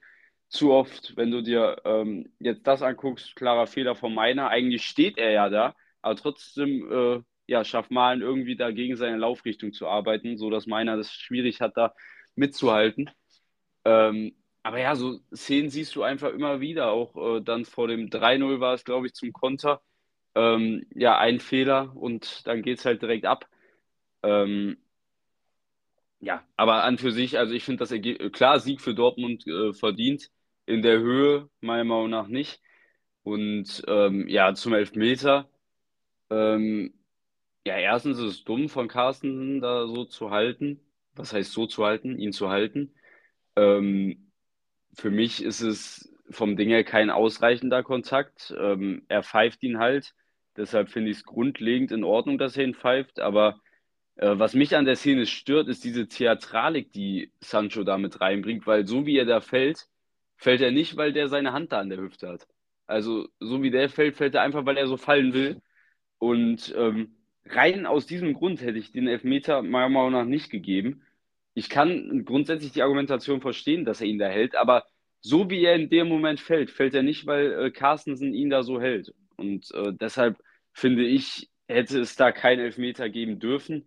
[0.48, 4.48] zu oft, wenn du dir ähm, jetzt das anguckst, klarer Fehler von meiner.
[4.48, 9.72] Eigentlich steht er ja da, aber trotzdem äh, ja, schafft Malen irgendwie dagegen seine Laufrichtung
[9.72, 11.94] zu arbeiten, sodass meiner das schwierig hat, da
[12.36, 13.10] mitzuhalten.
[13.84, 16.90] Ähm, aber ja, so Szenen siehst du einfach immer wieder.
[16.92, 19.82] Auch äh, dann vor dem 3-0 war es, glaube ich, zum Konter.
[20.34, 23.48] Ähm, ja, ein Fehler und dann geht es halt direkt ab.
[24.22, 24.78] Ähm,
[26.20, 29.72] ja, aber an für sich, also ich finde das Ergebnis, klar, Sieg für Dortmund äh,
[29.72, 30.30] verdient
[30.66, 32.60] in der Höhe meiner Meinung nach nicht.
[33.24, 35.50] Und ähm, ja, zum Elfmeter.
[36.30, 36.94] Ähm,
[37.64, 40.80] ja, erstens ist es dumm von Carsten da so zu halten.
[41.14, 42.18] Was heißt so zu halten?
[42.18, 42.94] Ihn zu halten.
[43.56, 44.32] Ähm,
[44.94, 48.54] für mich ist es vom Ding her kein ausreichender Kontakt.
[48.58, 50.14] Ähm, er pfeift ihn halt.
[50.56, 53.20] Deshalb finde ich es grundlegend in Ordnung, dass er ihn pfeift.
[53.20, 53.60] Aber
[54.16, 58.66] äh, was mich an der Szene stört, ist diese Theatralik, die Sancho da mit reinbringt,
[58.66, 59.88] weil so wie er da fällt,
[60.36, 62.46] fällt er nicht, weil der seine Hand da an der Hüfte hat.
[62.86, 65.62] Also so wie der fällt, fällt er einfach, weil er so fallen will.
[66.18, 71.02] Und ähm, rein aus diesem Grund hätte ich den Elfmeter meiner Meinung nach nicht gegeben.
[71.54, 74.84] Ich kann grundsätzlich die Argumentation verstehen, dass er ihn da hält, aber
[75.20, 78.62] so wie er in dem Moment fällt, fällt er nicht, weil äh, Carstensen ihn da
[78.62, 79.14] so hält.
[79.36, 80.38] Und äh, deshalb
[80.72, 83.86] finde ich, hätte es da keinen Elfmeter geben dürfen.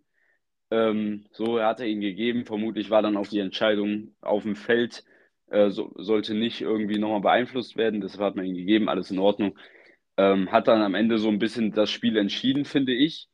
[0.72, 2.46] Ähm, so hat er ihn gegeben.
[2.46, 5.04] Vermutlich war dann auch die Entscheidung auf dem Feld,
[5.48, 8.02] äh, so, sollte nicht irgendwie nochmal beeinflusst werden.
[8.02, 9.58] Deshalb hat man ihn gegeben, alles in Ordnung.
[10.18, 13.28] Ähm, hat dann am Ende so ein bisschen das Spiel entschieden, finde ich.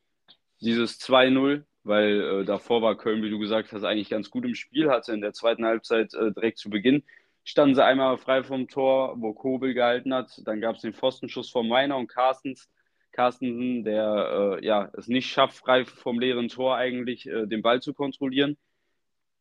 [0.61, 4.55] Dieses 2-0, weil äh, davor war Köln, wie du gesagt hast, eigentlich ganz gut im
[4.55, 7.03] Spiel, hatte in der zweiten Halbzeit äh, direkt zu Beginn
[7.43, 10.41] standen sie einmal frei vom Tor, wo Kobel gehalten hat.
[10.45, 12.69] Dann gab es den Pfostenschuss von Meiner und Carstens
[13.11, 17.81] Carstensen, der äh, ja, es nicht schafft, frei vom leeren Tor eigentlich äh, den Ball
[17.81, 18.57] zu kontrollieren.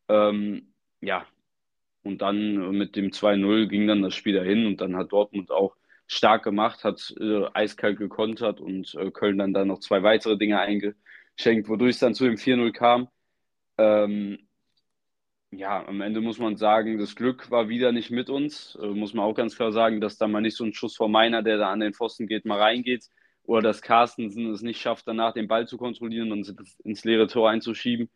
[0.08, 1.24] Ähm, ja,
[2.02, 5.76] und dann mit dem 2-0 ging dann das Spiel dahin und dann hat Dortmund auch
[6.10, 10.58] stark gemacht, hat äh, eiskalt gekontert und äh, Köln dann da noch zwei weitere Dinge
[10.58, 13.08] eingeschenkt, wodurch es dann zu dem 4-0 kam.
[13.78, 14.48] Ähm,
[15.52, 18.76] ja, am Ende muss man sagen, das Glück war wieder nicht mit uns.
[18.82, 21.12] Äh, muss man auch ganz klar sagen, dass da mal nicht so ein Schuss von
[21.12, 23.08] Meiner, der da an den Pfosten geht, mal reingeht
[23.44, 27.50] oder dass Carstensen es nicht schafft, danach den Ball zu kontrollieren und ins leere Tor
[27.50, 28.10] einzuschieben.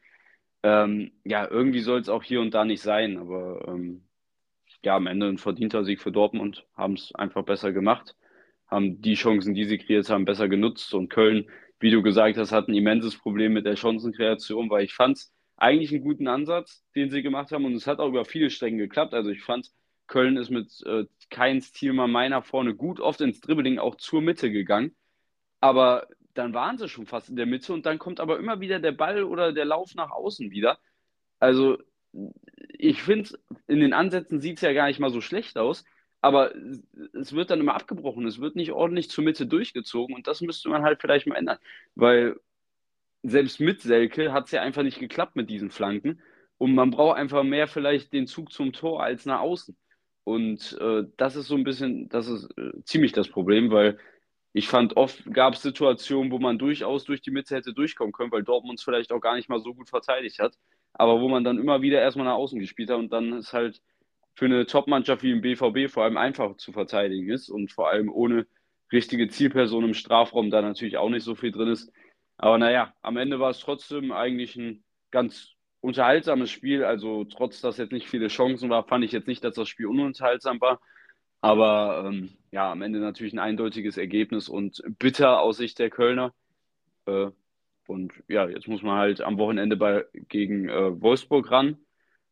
[0.64, 4.04] Ähm, ja, irgendwie soll es auch hier und da nicht sein, aber ähm,
[4.84, 8.16] ja, am Ende ein verdienter Sieg für Dortmund, haben es einfach besser gemacht,
[8.66, 11.46] haben die Chancen, die sie kreiert haben, besser genutzt und Köln,
[11.80, 15.32] wie du gesagt hast, hat ein immenses Problem mit der Chancenkreation, weil ich fand es
[15.56, 18.78] eigentlich einen guten Ansatz, den sie gemacht haben und es hat auch über viele Strecken
[18.78, 19.14] geklappt.
[19.14, 19.70] Also ich fand,
[20.06, 24.50] Köln ist mit äh, Keins, Thielmann, Meiner vorne gut oft ins Dribbling auch zur Mitte
[24.50, 24.94] gegangen
[25.64, 28.80] aber dann waren sie schon fast in der Mitte und dann kommt aber immer wieder
[28.80, 30.78] der Ball oder der Lauf nach außen wieder.
[31.38, 31.78] Also
[32.70, 33.30] ich finde,
[33.66, 35.84] in den Ansätzen sieht es ja gar nicht mal so schlecht aus,
[36.20, 36.54] aber
[37.12, 40.68] es wird dann immer abgebrochen, es wird nicht ordentlich zur Mitte durchgezogen und das müsste
[40.68, 41.58] man halt vielleicht mal ändern,
[41.94, 42.40] weil
[43.22, 46.20] selbst mit Selke hat es ja einfach nicht geklappt mit diesen Flanken
[46.58, 49.76] und man braucht einfach mehr vielleicht den Zug zum Tor als nach außen.
[50.24, 53.98] Und äh, das ist so ein bisschen, das ist äh, ziemlich das Problem, weil
[54.54, 58.32] ich fand, oft gab es Situationen, wo man durchaus durch die Mitte hätte durchkommen können,
[58.32, 60.56] weil Dortmund es vielleicht auch gar nicht mal so gut verteidigt hat.
[60.94, 63.82] Aber wo man dann immer wieder erstmal nach außen gespielt hat und dann ist halt
[64.34, 68.10] für eine Top-Mannschaft wie im BVB vor allem einfach zu verteidigen ist und vor allem
[68.10, 68.46] ohne
[68.92, 71.92] richtige Zielperson im Strafraum da natürlich auch nicht so viel drin ist.
[72.36, 76.84] Aber naja, am Ende war es trotzdem eigentlich ein ganz unterhaltsames Spiel.
[76.84, 79.86] Also trotz, dass jetzt nicht viele Chancen war, fand ich jetzt nicht, dass das Spiel
[79.86, 80.80] ununterhaltsam war.
[81.40, 86.32] Aber ähm, ja, am Ende natürlich ein eindeutiges Ergebnis und bitter aus Sicht der Kölner.
[87.06, 87.30] Äh,
[87.88, 91.78] und ja, jetzt muss man halt am Wochenende bei, gegen äh, Wolfsburg ran,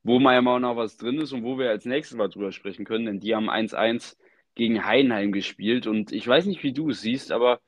[0.03, 2.85] wo meiner Meinung nach was drin ist und wo wir als nächstes mal drüber sprechen
[2.85, 4.17] können, denn die haben 1-1
[4.55, 5.87] gegen Heidenheim gespielt.
[5.87, 7.61] Und ich weiß nicht, wie du es siehst, aber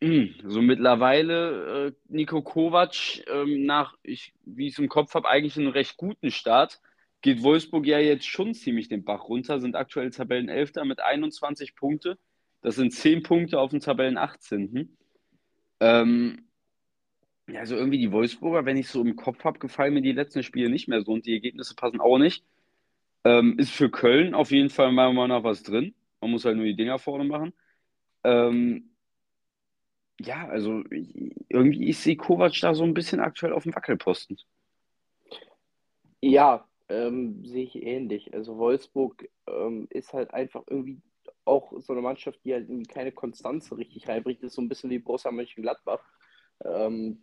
[0.00, 5.28] hm, so mittlerweile äh, Nico Kovac ähm, nach, ich, wie ich es im Kopf habe,
[5.28, 6.80] eigentlich einen recht guten Start
[7.20, 12.18] geht Wolfsburg ja jetzt schon ziemlich den Bach runter, sind aktuell Tabellenelfter mit 21 Punkte.
[12.60, 14.96] Das sind 10 Punkte auf dem Tabellen 18.
[15.80, 16.48] Ähm,
[17.54, 20.68] also irgendwie die Wolfsburger, wenn ich so im Kopf habe, gefallen mir die letzten Spiele
[20.68, 22.44] nicht mehr so und die Ergebnisse passen auch nicht.
[23.24, 25.94] Ähm, ist für Köln auf jeden Fall meiner Meinung nach was drin.
[26.20, 27.52] Man muss halt nur die Dinger vorne machen.
[28.24, 28.90] Ähm,
[30.20, 30.82] ja, also
[31.48, 34.38] irgendwie ich sehe Kovac da so ein bisschen aktuell auf dem Wackelposten.
[36.20, 38.34] Ja, ähm, sehe ich ähnlich.
[38.34, 41.00] Also Wolfsburg ähm, ist halt einfach irgendwie
[41.48, 44.42] auch so eine Mannschaft, die halt irgendwie keine Konstanz richtig reinbringt.
[44.42, 46.02] Ist so ein bisschen wie Borussia Mönchengladbach.
[46.64, 47.22] Ähm,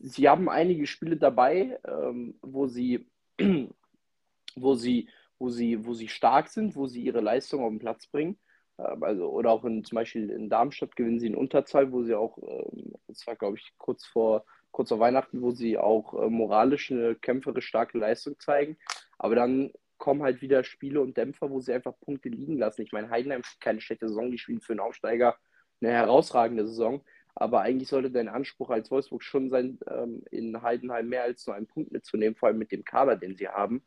[0.00, 3.08] sie haben einige Spiele dabei, ähm, wo sie,
[4.56, 8.06] wo sie, wo sie, wo sie stark sind, wo sie ihre Leistung auf den Platz
[8.06, 8.38] bringen.
[8.78, 12.14] Ähm, also, oder auch in, zum Beispiel in Darmstadt gewinnen sie in Unterzahl, wo sie
[12.14, 16.28] auch, ähm, das war glaube ich kurz vor kurz vor Weihnachten, wo sie auch äh,
[16.28, 18.76] moralisch eine kämpferisch starke Leistung zeigen.
[19.18, 22.82] Aber dann kommen halt wieder Spiele und Dämpfer, wo sie einfach Punkte liegen lassen.
[22.82, 25.36] Ich meine, Heidenheim spielt keine schlechte Saison, die spielen für einen Aufsteiger
[25.80, 27.04] eine herausragende Saison.
[27.34, 31.54] Aber eigentlich sollte dein Anspruch als Wolfsburg schon sein, ähm, in Heidenheim mehr als nur
[31.54, 33.82] einen Punkt mitzunehmen, vor allem mit dem Kader, den sie haben.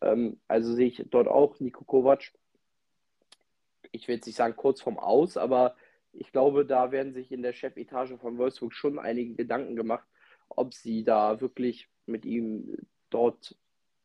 [0.00, 2.32] Ähm, also sehe ich dort auch Niko Kovac.
[3.92, 5.76] Ich will jetzt nicht sagen kurz vorm Aus, aber
[6.12, 10.06] ich glaube, da werden sich in der Chefetage von Wolfsburg schon einige Gedanken gemacht,
[10.48, 12.76] ob sie da wirklich mit ihm
[13.10, 13.56] dort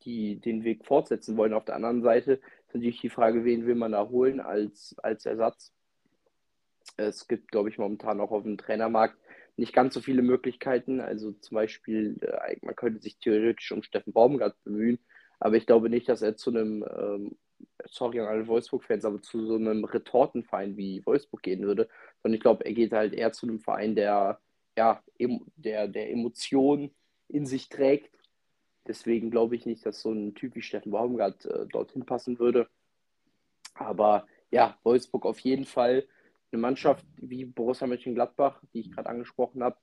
[0.04, 1.54] die, den Weg fortsetzen wollen.
[1.54, 5.26] Auf der anderen Seite ist natürlich die Frage, wen will man da holen als, als
[5.26, 5.74] Ersatz.
[6.98, 9.18] Es gibt, glaube ich, momentan auch auf dem Trainermarkt
[9.58, 11.02] nicht ganz so viele Möglichkeiten.
[11.02, 15.00] Also zum Beispiel, äh, man könnte sich theoretisch um Steffen Baumgart bemühen,
[15.40, 17.38] aber ich glaube nicht, dass er zu einem ähm,
[17.86, 21.90] sorry an alle Wolfsburg-Fans, aber zu so einem Retortenverein wie Wolfsburg gehen würde,
[22.22, 24.40] sondern ich glaube, er geht halt eher zu einem Verein, der
[24.78, 25.04] ja,
[25.58, 26.92] der, der Emotionen
[27.28, 28.10] in sich trägt
[28.88, 32.68] Deswegen glaube ich nicht, dass so ein Typ wie Steffen Baumgart äh, dorthin passen würde.
[33.76, 36.08] Aber ja, Wolfsburg auf jeden Fall
[36.52, 39.78] eine Mannschaft wie Borussia Mönchengladbach, die ich gerade angesprochen habe,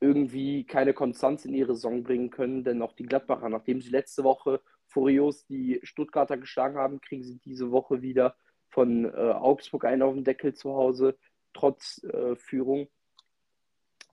[0.00, 4.24] irgendwie keine Konstanz in ihre Saison bringen können, denn auch die Gladbacher, nachdem sie letzte
[4.24, 8.34] Woche furios die Stuttgarter geschlagen haben, kriegen sie diese Woche wieder
[8.70, 11.18] von äh, Augsburg einen auf den Deckel zu Hause,
[11.52, 12.88] trotz äh, Führung.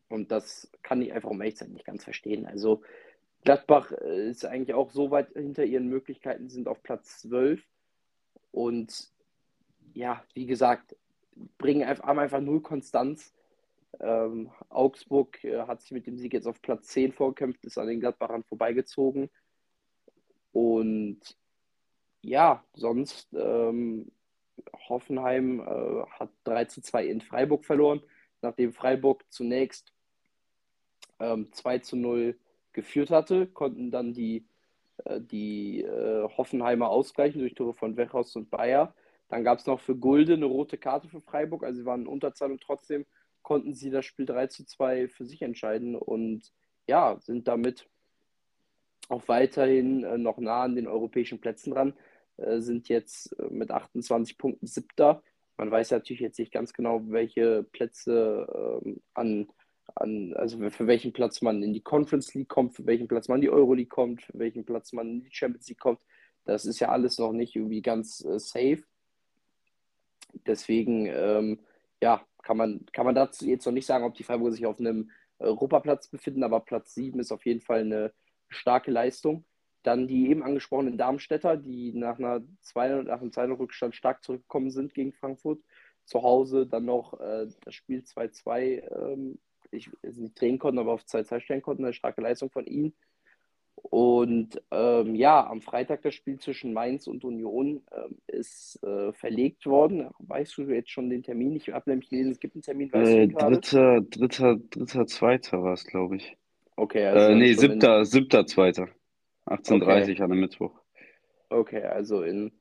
[0.10, 2.46] Und das kann ich einfach um ehrlich sein nicht ganz verstehen.
[2.46, 2.82] Also
[3.48, 7.64] Gladbach äh, ist eigentlich auch so weit hinter ihren Möglichkeiten, sind auf Platz 12.
[8.52, 9.10] Und
[9.94, 10.98] ja, wie gesagt,
[11.58, 13.34] bringen einfach, haben einfach null Konstanz.
[14.02, 17.88] Ähm, Augsburg äh, hat sich mit dem Sieg jetzt auf Platz 10 vorgekämpft, ist an
[17.88, 19.30] den Gladbachern vorbeigezogen.
[20.52, 21.22] Und
[22.22, 24.12] ja, sonst ähm,
[24.90, 28.02] Hoffenheim äh, hat 3 zu 2 in Freiburg verloren,
[28.42, 29.94] nachdem Freiburg zunächst
[31.22, 32.38] ähm, 2 zu 0
[32.78, 34.46] geführt hatte, konnten dann die,
[35.04, 38.94] äh, die äh, Hoffenheimer ausgleichen durch Tore von Wechhaus und Bayer.
[39.30, 42.08] Dann gab es noch für Gulde eine rote Karte für Freiburg, also sie waren in
[42.08, 43.06] Unterzahl und trotzdem
[43.42, 46.54] konnten sie das Spiel 3 zu 2 für sich entscheiden und
[46.88, 47.90] ja, sind damit
[49.10, 51.94] auch weiterhin äh, noch nah an den europäischen Plätzen dran,
[52.38, 55.24] äh, sind jetzt äh, mit 28 Punkten siebter.
[55.58, 59.48] Man weiß natürlich jetzt nicht ganz genau, welche Plätze ähm, an,
[59.96, 63.38] an, also für welchen Platz man in die Conference League kommt, für welchen Platz man
[63.38, 66.02] in die Euro League kommt, für welchen Platz man in die Champions League kommt.
[66.46, 68.84] Das ist ja alles noch nicht irgendwie ganz äh, safe.
[70.46, 71.60] Deswegen, ähm,
[72.02, 74.80] ja, kann man, kann man dazu jetzt noch nicht sagen, ob die Freiburger sich auf
[74.80, 78.14] einem Europaplatz befinden, aber Platz 7 ist auf jeden Fall eine
[78.48, 79.46] starke Leistung.
[79.84, 84.72] Dann die eben angesprochenen Darmstädter, die nach, einer zwei, nach einem 2 Rückstand stark zurückgekommen
[84.72, 85.62] sind gegen Frankfurt.
[86.06, 89.40] Zu Hause dann noch äh, das Spiel 2-2, ähm,
[89.72, 91.84] ich nicht drehen konnten, aber auf 2-2 stellen konnten.
[91.84, 92.94] Eine starke Leistung von ihnen.
[93.84, 99.66] Und ähm, ja, am Freitag das Spiel zwischen Mainz und Union ähm, ist äh, verlegt
[99.66, 100.10] worden.
[100.20, 101.56] Weißt du jetzt schon den Termin?
[101.56, 102.92] Ich habe nämlich gelesen, es gibt einen Termin.
[102.94, 106.36] Äh, dritter, dritter, dritter, zweiter war es, glaube ich.
[106.76, 107.32] Okay, also.
[107.32, 108.06] Äh, nee, siebter, in...
[108.06, 108.90] siebter, zweiter.
[109.46, 110.22] 18.30 okay.
[110.22, 110.74] an einem Mittwoch.
[111.50, 112.52] Okay, also in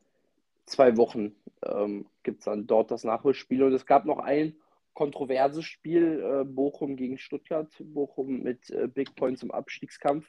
[0.67, 3.63] zwei Wochen ähm, gibt es dann dort das Nachholspiel.
[3.63, 4.55] Und es gab noch ein
[4.97, 7.71] kontroverses Spiel: äh, Bochum gegen Stuttgart.
[7.79, 10.27] Bochum mit äh, Big Points im Abstiegskampf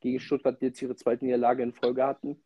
[0.00, 2.40] gegen Stuttgart, die jetzt ihre zweite Niederlage in Folge hatten.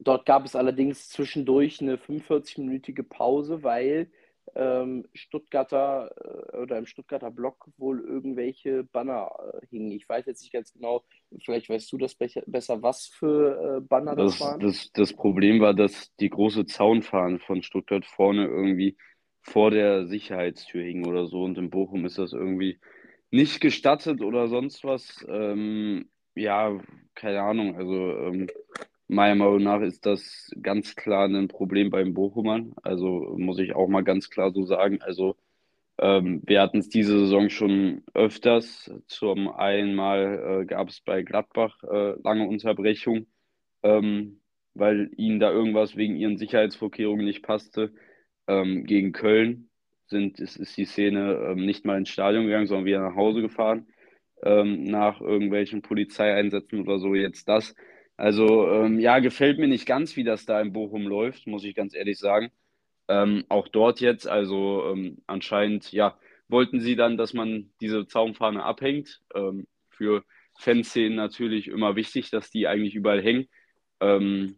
[0.00, 4.10] Dort gab es allerdings zwischendurch eine 45-minütige Pause, weil
[4.54, 6.10] ähm, Stuttgarter
[6.52, 9.92] äh, oder im Stuttgarter Block wohl irgendwelche Banner äh, hingen.
[9.92, 11.04] Ich weiß jetzt nicht ganz genau,
[11.44, 14.60] vielleicht weißt du das besser, was für äh, Banner das, das waren.
[14.60, 18.96] Das, das Problem war, dass die große Zaunfahne von Stuttgart vorne irgendwie
[19.48, 22.78] vor der Sicherheitstür hing oder so und in Bochum ist das irgendwie
[23.30, 25.24] nicht gestattet oder sonst was.
[25.28, 26.78] Ähm, ja,
[27.14, 27.76] keine Ahnung.
[27.76, 28.48] Also ähm,
[29.08, 32.74] meiner Meinung nach ist das ganz klar ein Problem beim Bochumern.
[32.82, 35.00] Also muss ich auch mal ganz klar so sagen.
[35.02, 35.36] Also
[35.98, 38.90] ähm, wir hatten es diese Saison schon öfters.
[39.06, 43.26] Zum einen Mal äh, gab es bei Gladbach äh, lange Unterbrechung,
[43.82, 44.40] ähm,
[44.74, 47.92] weil ihnen da irgendwas wegen ihren Sicherheitsvorkehrungen nicht passte.
[48.48, 49.70] Ähm, gegen Köln
[50.08, 53.42] sind, ist, ist die Szene ähm, nicht mal ins Stadion gegangen, sondern wieder nach Hause
[53.42, 53.86] gefahren
[54.42, 57.14] ähm, nach irgendwelchen Polizeieinsätzen oder so.
[57.14, 57.74] Jetzt das.
[58.16, 61.74] Also ähm, ja, gefällt mir nicht ganz, wie das da in Bochum läuft, muss ich
[61.74, 62.50] ganz ehrlich sagen.
[63.08, 68.62] Ähm, auch dort jetzt, also ähm, anscheinend, ja, wollten sie dann, dass man diese Zaunfahne
[68.62, 69.20] abhängt.
[69.90, 70.24] Für
[70.58, 73.48] Fanszenen natürlich immer wichtig, dass die eigentlich überall hängen.
[74.00, 74.56] Ähm,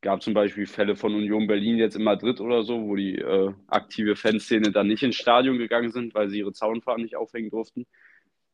[0.00, 3.52] gab zum Beispiel Fälle von Union Berlin jetzt in Madrid oder so, wo die äh,
[3.66, 7.86] aktive Fanszene dann nicht ins Stadion gegangen sind, weil sie ihre Zaunfahnen nicht aufhängen durften.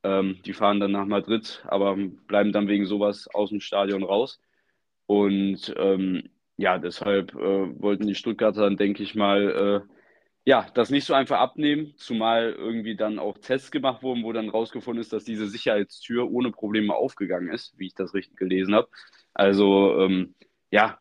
[0.04, 4.40] Ähm, die fahren dann nach Madrid, aber bleiben dann wegen sowas aus dem Stadion raus.
[5.06, 9.94] Und ähm, ja, deshalb äh, wollten die Stuttgarter dann, denke ich mal, äh,
[10.44, 14.48] ja, das nicht so einfach abnehmen, zumal irgendwie dann auch Tests gemacht wurden, wo dann
[14.48, 18.88] rausgefunden ist, dass diese Sicherheitstür ohne Probleme aufgegangen ist, wie ich das richtig gelesen habe.
[19.34, 20.34] Also ähm,
[20.70, 20.98] ja,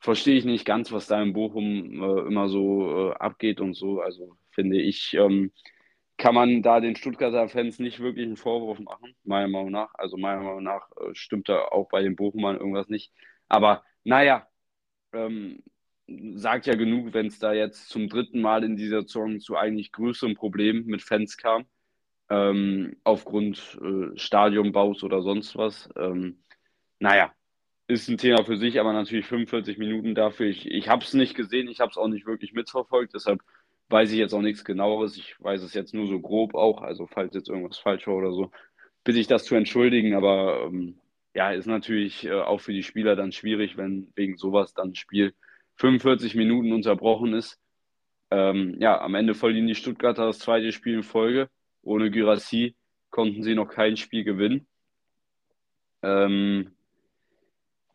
[0.00, 4.00] verstehe ich nicht ganz, was da in Bochum äh, immer so äh, abgeht und so.
[4.00, 5.52] Also finde ich, ähm,
[6.18, 9.94] kann man da den Stuttgarter Fans nicht wirklich einen Vorwurf machen, meiner Meinung nach.
[9.94, 13.12] Also meiner Meinung nach äh, stimmt da auch bei den Bochumern irgendwas nicht.
[13.48, 14.46] Aber naja,
[15.12, 15.62] ähm,
[16.34, 19.92] sagt ja genug, wenn es da jetzt zum dritten Mal in dieser Saison zu eigentlich
[19.92, 21.66] größeren Problemen mit Fans kam,
[22.30, 25.88] ähm, aufgrund äh, Stadionbaus oder sonst was.
[25.96, 26.42] Ähm,
[27.00, 27.32] naja,
[27.90, 30.46] ist ein Thema für sich, aber natürlich 45 Minuten dafür.
[30.46, 33.40] Ich, ich habe es nicht gesehen, ich habe es auch nicht wirklich mitverfolgt, deshalb
[33.88, 35.16] weiß ich jetzt auch nichts genaueres.
[35.16, 38.32] Ich weiß es jetzt nur so grob auch, also falls jetzt irgendwas falsch war oder
[38.32, 38.50] so.
[39.04, 40.98] bitte ich das zu entschuldigen, aber ähm,
[41.34, 44.94] ja, ist natürlich äh, auch für die Spieler dann schwierig, wenn wegen sowas dann ein
[44.94, 45.34] Spiel
[45.76, 47.58] 45 Minuten unterbrochen ist.
[48.30, 51.48] Ähm, ja, am Ende verlieren die Stuttgarter das zweite Spiel in Folge.
[51.82, 52.76] Ohne Gyrassi
[53.10, 54.66] konnten sie noch kein Spiel gewinnen.
[56.02, 56.72] Ähm,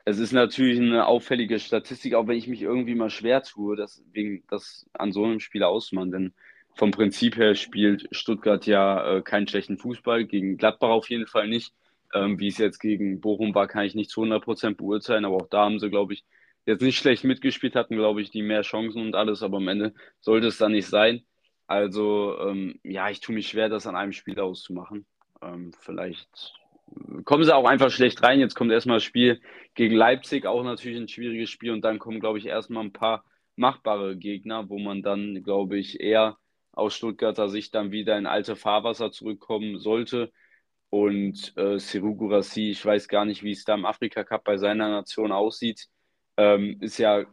[0.05, 4.03] es ist natürlich eine auffällige Statistik, auch wenn ich mich irgendwie mal schwer tue, das,
[4.13, 6.11] wegen, das an so einem Spiel auszumachen.
[6.11, 6.33] Denn
[6.75, 11.47] vom Prinzip her spielt Stuttgart ja äh, keinen schlechten Fußball, gegen Gladbach auf jeden Fall
[11.47, 11.73] nicht.
[12.13, 15.49] Ähm, wie es jetzt gegen Bochum war, kann ich nicht zu 100% beurteilen, aber auch
[15.49, 16.23] da haben sie, glaube ich,
[16.67, 19.93] jetzt nicht schlecht mitgespielt, hatten, glaube ich, die mehr Chancen und alles, aber am Ende
[20.21, 21.25] sollte es dann nicht sein.
[21.67, 25.05] Also, ähm, ja, ich tue mich schwer, das an einem Spiel auszumachen.
[25.41, 26.53] Ähm, vielleicht
[27.23, 28.39] kommen sie auch einfach schlecht rein.
[28.39, 29.41] Jetzt kommt erstmal das Spiel
[29.73, 31.71] gegen Leipzig, auch natürlich ein schwieriges Spiel.
[31.71, 33.23] Und dann kommen, glaube ich, erstmal ein paar
[33.55, 36.37] machbare Gegner, wo man dann, glaube ich, eher
[36.71, 40.31] aus Stuttgarter Sicht dann wieder in alte Fahrwasser zurückkommen sollte.
[40.89, 44.57] Und äh, Seru Gurassi, ich weiß gar nicht, wie es da im Afrika Cup bei
[44.57, 45.87] seiner Nation aussieht,
[46.37, 47.25] ähm, ist ja,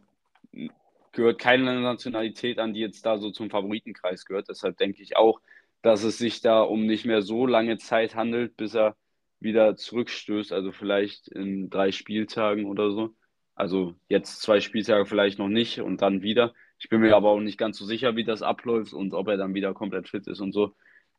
[1.11, 4.49] gehört keine Nationalität an, die jetzt da so zum Favoritenkreis gehört.
[4.49, 5.39] Deshalb denke ich auch,
[5.81, 8.95] dass es sich da um nicht mehr so lange Zeit handelt, bis er
[9.43, 13.15] wieder zurückstößt, also vielleicht in drei Spieltagen oder so.
[13.55, 16.53] Also jetzt zwei Spieltage vielleicht noch nicht und dann wieder.
[16.79, 19.37] Ich bin mir aber auch nicht ganz so sicher, wie das abläuft und ob er
[19.37, 20.75] dann wieder komplett fit ist und so.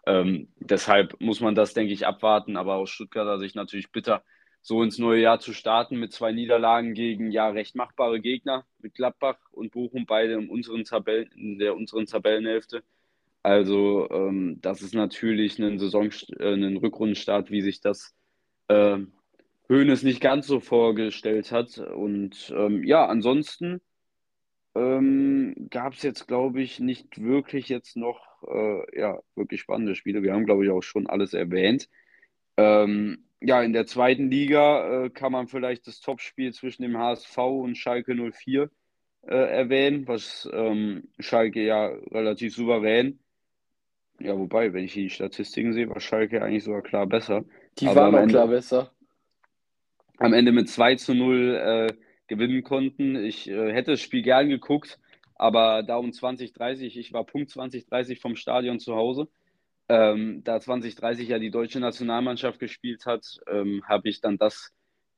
[0.07, 2.57] Ähm, deshalb muss man das, denke ich, abwarten.
[2.57, 4.23] Aber aus Stuttgarter Sicht natürlich bitter,
[4.61, 8.95] so ins neue Jahr zu starten mit zwei Niederlagen gegen ja recht machbare Gegner, mit
[8.95, 12.83] Gladbach und Bochum, beide in, unseren Tabellen, in der unseren Tabellenhälfte.
[13.45, 18.15] Also ähm, das ist natürlich ein Saison, äh, ein Rückrundenstart, wie sich das
[18.69, 18.99] äh,
[19.69, 21.77] Hoeneß nicht ganz so vorgestellt hat.
[21.77, 23.83] Und ähm, ja, ansonsten
[24.75, 30.23] ähm, gab es jetzt, glaube ich, nicht wirklich jetzt noch äh, ja, wirklich spannende Spiele.
[30.23, 31.91] Wir haben, glaube ich, auch schon alles erwähnt.
[32.57, 37.37] Ähm, ja, in der zweiten Liga äh, kann man vielleicht das Topspiel zwischen dem HSV
[37.39, 38.71] und Schalke 04
[39.27, 43.21] äh, erwähnen, was ähm, Schalke ja relativ souverän.
[44.21, 47.45] Ja, wobei, wenn ich die Statistiken sehe, war Schalke eigentlich sogar klar besser.
[47.79, 48.93] Die Aber waren auch klar besser.
[50.19, 51.95] Am Ende mit 2 zu 0 äh,
[52.29, 53.17] gewinnen konnten.
[53.17, 54.99] Ich äh, hätte das Spiel gern geguckt,
[55.35, 59.29] aber da um 2030, ich war Punkt 2030 vom Stadion zu Hause
[59.89, 64.73] ähm, da 2030 ja die deutsche Nationalmannschaft gespielt hat, ähm, habe ich dann das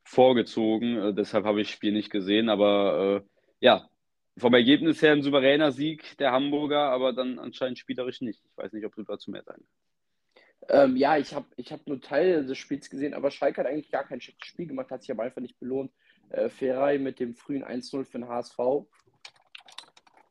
[0.05, 0.97] vorgezogen.
[0.97, 2.49] Äh, deshalb habe ich das Spiel nicht gesehen.
[2.49, 3.29] Aber äh,
[3.61, 3.89] ja,
[4.37, 8.43] vom Ergebnis her ein souveräner Sieg der Hamburger, aber dann anscheinend spielerisch nicht.
[8.45, 9.65] Ich weiß nicht, ob du dazu mehr sagen
[10.69, 13.91] ähm, ja, ich habe ich hab nur Teile des Spiels gesehen, aber Schalke hat eigentlich
[13.91, 15.93] gar kein schlechtes Spiel gemacht, hat sich aber einfach nicht belohnt.
[16.31, 18.59] Äh, Ferrei mit dem frühen 1-0 für den HSV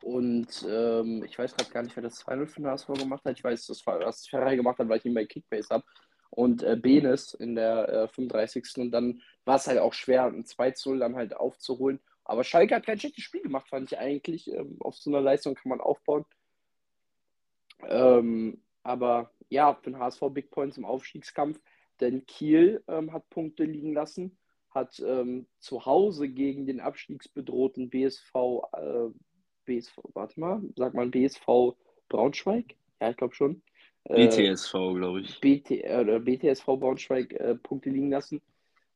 [0.05, 3.35] und ähm, ich weiß gerade gar nicht, wer das 2-0 für den HSV gemacht hat.
[3.39, 5.83] Ich weiß, dass das Ferrari gemacht hat, weil ich ihn bei Kickbase habe.
[6.29, 8.65] Und äh, Benes in der äh, 35.
[8.77, 11.99] Und dann war es halt auch schwer, ein 2-0 dann halt aufzuholen.
[12.25, 14.51] Aber Schalke hat kein schlechtes Spiel gemacht, fand ich eigentlich.
[14.51, 16.25] Ähm, auf so einer Leistung kann man aufbauen.
[17.87, 21.59] Ähm, aber ja, für den HSV Big Points im Aufstiegskampf.
[22.01, 24.37] Denn Kiel ähm, hat Punkte liegen lassen,
[24.69, 28.35] hat ähm, zu Hause gegen den abstiegsbedrohten BSV
[28.73, 29.09] äh,
[29.65, 31.75] BSV, warte mal, sag mal BSV
[32.09, 32.75] Braunschweig?
[32.99, 33.61] Ja, ich glaube schon.
[34.07, 35.39] BTSV, äh, glaube ich.
[35.39, 38.41] BT, äh, BTSV Braunschweig äh, Punkte liegen lassen.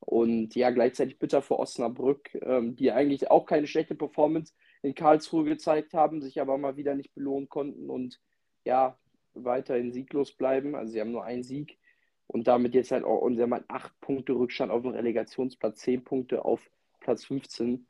[0.09, 5.43] Und ja, gleichzeitig bitter für Osnabrück, ähm, die eigentlich auch keine schlechte Performance in Karlsruhe
[5.43, 8.19] gezeigt haben, sich aber mal wieder nicht belohnen konnten und
[8.65, 8.97] ja,
[9.35, 10.73] weiterhin sieglos bleiben.
[10.73, 11.77] Also sie haben nur einen Sieg
[12.25, 15.77] und damit jetzt halt auch, und sie haben halt acht Punkte Rückstand auf dem Relegationsplatz,
[15.77, 17.85] zehn Punkte auf Platz 15.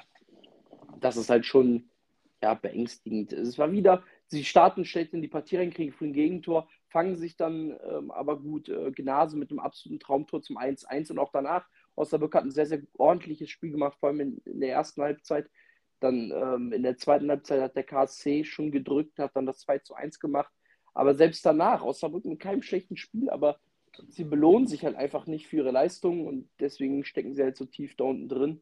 [1.00, 1.90] Das ist halt schon
[2.44, 3.32] ja, beängstigend.
[3.32, 7.16] Es war wieder, sie starten schlecht in die Partie rein, kriegen früh ein Gegentor, fangen
[7.16, 11.32] sich dann ähm, aber gut äh, Gnase mit einem absoluten Traumtor zum 1-1 und auch
[11.32, 11.66] danach.
[12.00, 15.50] Osnabrück hat ein sehr, sehr ordentliches Spiel gemacht, vor allem in, in der ersten Halbzeit.
[16.00, 19.82] Dann ähm, in der zweiten Halbzeit hat der KSC schon gedrückt, hat dann das 2
[19.94, 20.52] 1 gemacht.
[20.94, 23.60] Aber selbst danach, Osnabrück mit keinem schlechten Spiel, aber
[24.08, 27.66] sie belohnen sich halt einfach nicht für ihre Leistungen und deswegen stecken sie halt so
[27.66, 28.62] tief da unten drin.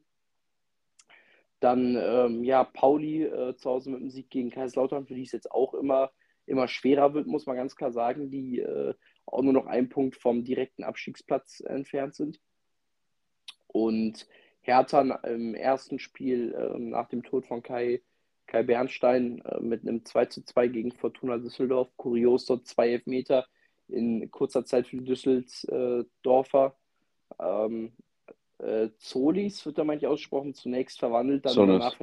[1.59, 5.31] Dann, ähm, ja, Pauli äh, zu Hause mit dem Sieg gegen Kaiserslautern, für die es
[5.31, 6.11] jetzt auch immer,
[6.45, 8.93] immer schwerer wird, muss man ganz klar sagen, die äh,
[9.25, 12.39] auch nur noch einen Punkt vom direkten Abstiegsplatz entfernt sind.
[13.77, 14.27] Und
[14.61, 18.01] Hertha im ersten Spiel äh, nach dem Tod von Kai,
[18.47, 21.89] Kai Bernstein äh, mit einem 2 zu 2 gegen Fortuna Düsseldorf.
[21.95, 23.45] Kurios dort zwei Elfmeter
[23.87, 26.75] in kurzer Zeit für die Düsseldorfer.
[27.39, 27.93] Ähm,
[28.57, 31.79] äh, Zolis wird da manchmal ausgesprochen, zunächst verwandelt, dann Zolles.
[31.79, 31.97] danach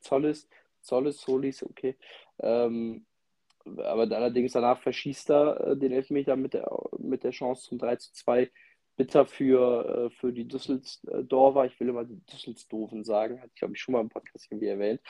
[0.00, 0.48] Zollis,
[0.80, 1.96] Zollis, Solis, okay.
[2.40, 3.06] Ähm,
[3.64, 6.68] aber allerdings danach verschießt er äh, den Elfmeter mit der,
[6.98, 8.50] mit der Chance zum 3 zu 2.
[9.00, 11.64] bitter für, äh, für die Düsseldorfer.
[11.64, 14.66] Ich will immer die Düsseldorfen sagen, hatte ich glaube ich schon mal im Podcast irgendwie
[14.66, 15.00] erwähnt.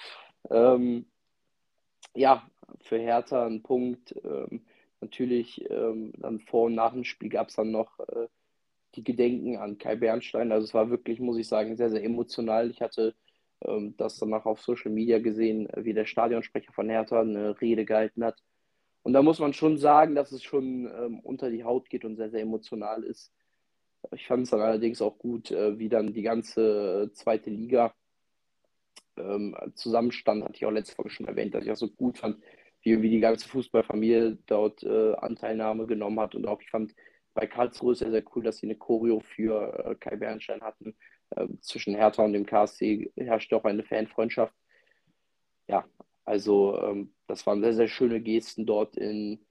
[0.48, 1.06] Ähm,
[2.14, 2.48] ja,
[2.82, 4.14] für Hertha ein Punkt.
[4.22, 4.64] Ähm,
[5.00, 8.28] natürlich ähm, dann vor und nach dem Spiel gab es dann noch äh,
[8.94, 10.52] die Gedenken an Kai Bernstein.
[10.52, 12.70] Also es war wirklich, muss ich sagen, sehr, sehr emotional.
[12.70, 13.16] Ich hatte
[13.62, 18.22] ähm, das danach auf Social Media gesehen, wie der Stadionsprecher von Hertha eine Rede gehalten
[18.22, 18.40] hat.
[19.02, 22.14] Und da muss man schon sagen, dass es schon ähm, unter die Haut geht und
[22.14, 23.32] sehr, sehr emotional ist.
[24.12, 27.94] Ich fand es dann allerdings auch gut, äh, wie dann die ganze äh, zweite Liga
[29.16, 30.44] ähm, zusammenstand.
[30.44, 32.42] Hatte ich auch letzte Folge schon erwähnt, dass ich auch so gut fand,
[32.82, 36.34] wie, wie die ganze Fußballfamilie dort äh, Anteilnahme genommen hat.
[36.34, 36.94] Und auch ich fand
[37.34, 40.96] bei Karlsruhe sehr, sehr cool, dass sie eine Choreo für äh, Kai Bernstein hatten.
[41.30, 44.54] Äh, zwischen Hertha und dem KSC herrschte auch eine Fanfreundschaft.
[45.68, 45.84] Ja,
[46.24, 49.44] also ähm, das waren sehr, sehr schöne Gesten dort in,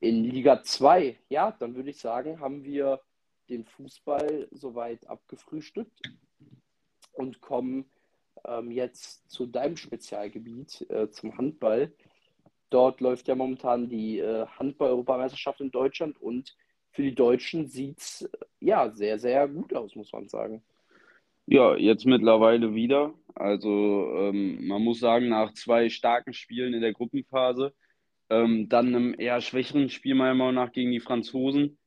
[0.00, 1.18] in Liga 2.
[1.28, 3.00] Ja, dann würde ich sagen, haben wir
[3.48, 6.00] den Fußball soweit abgefrühstückt
[7.12, 7.86] und kommen
[8.46, 11.92] ähm, jetzt zu deinem Spezialgebiet, äh, zum Handball.
[12.70, 16.56] Dort läuft ja momentan die äh, Handball-Europameisterschaft in Deutschland und
[16.90, 18.28] für die Deutschen sieht es äh,
[18.60, 20.62] ja sehr, sehr gut aus, muss man sagen.
[21.46, 23.14] Ja, jetzt mittlerweile wieder.
[23.34, 27.74] Also ähm, man muss sagen, nach zwei starken Spielen in der Gruppenphase,
[28.30, 31.78] ähm, dann einem eher schwächeren Spiel meiner Meinung nach gegen die Franzosen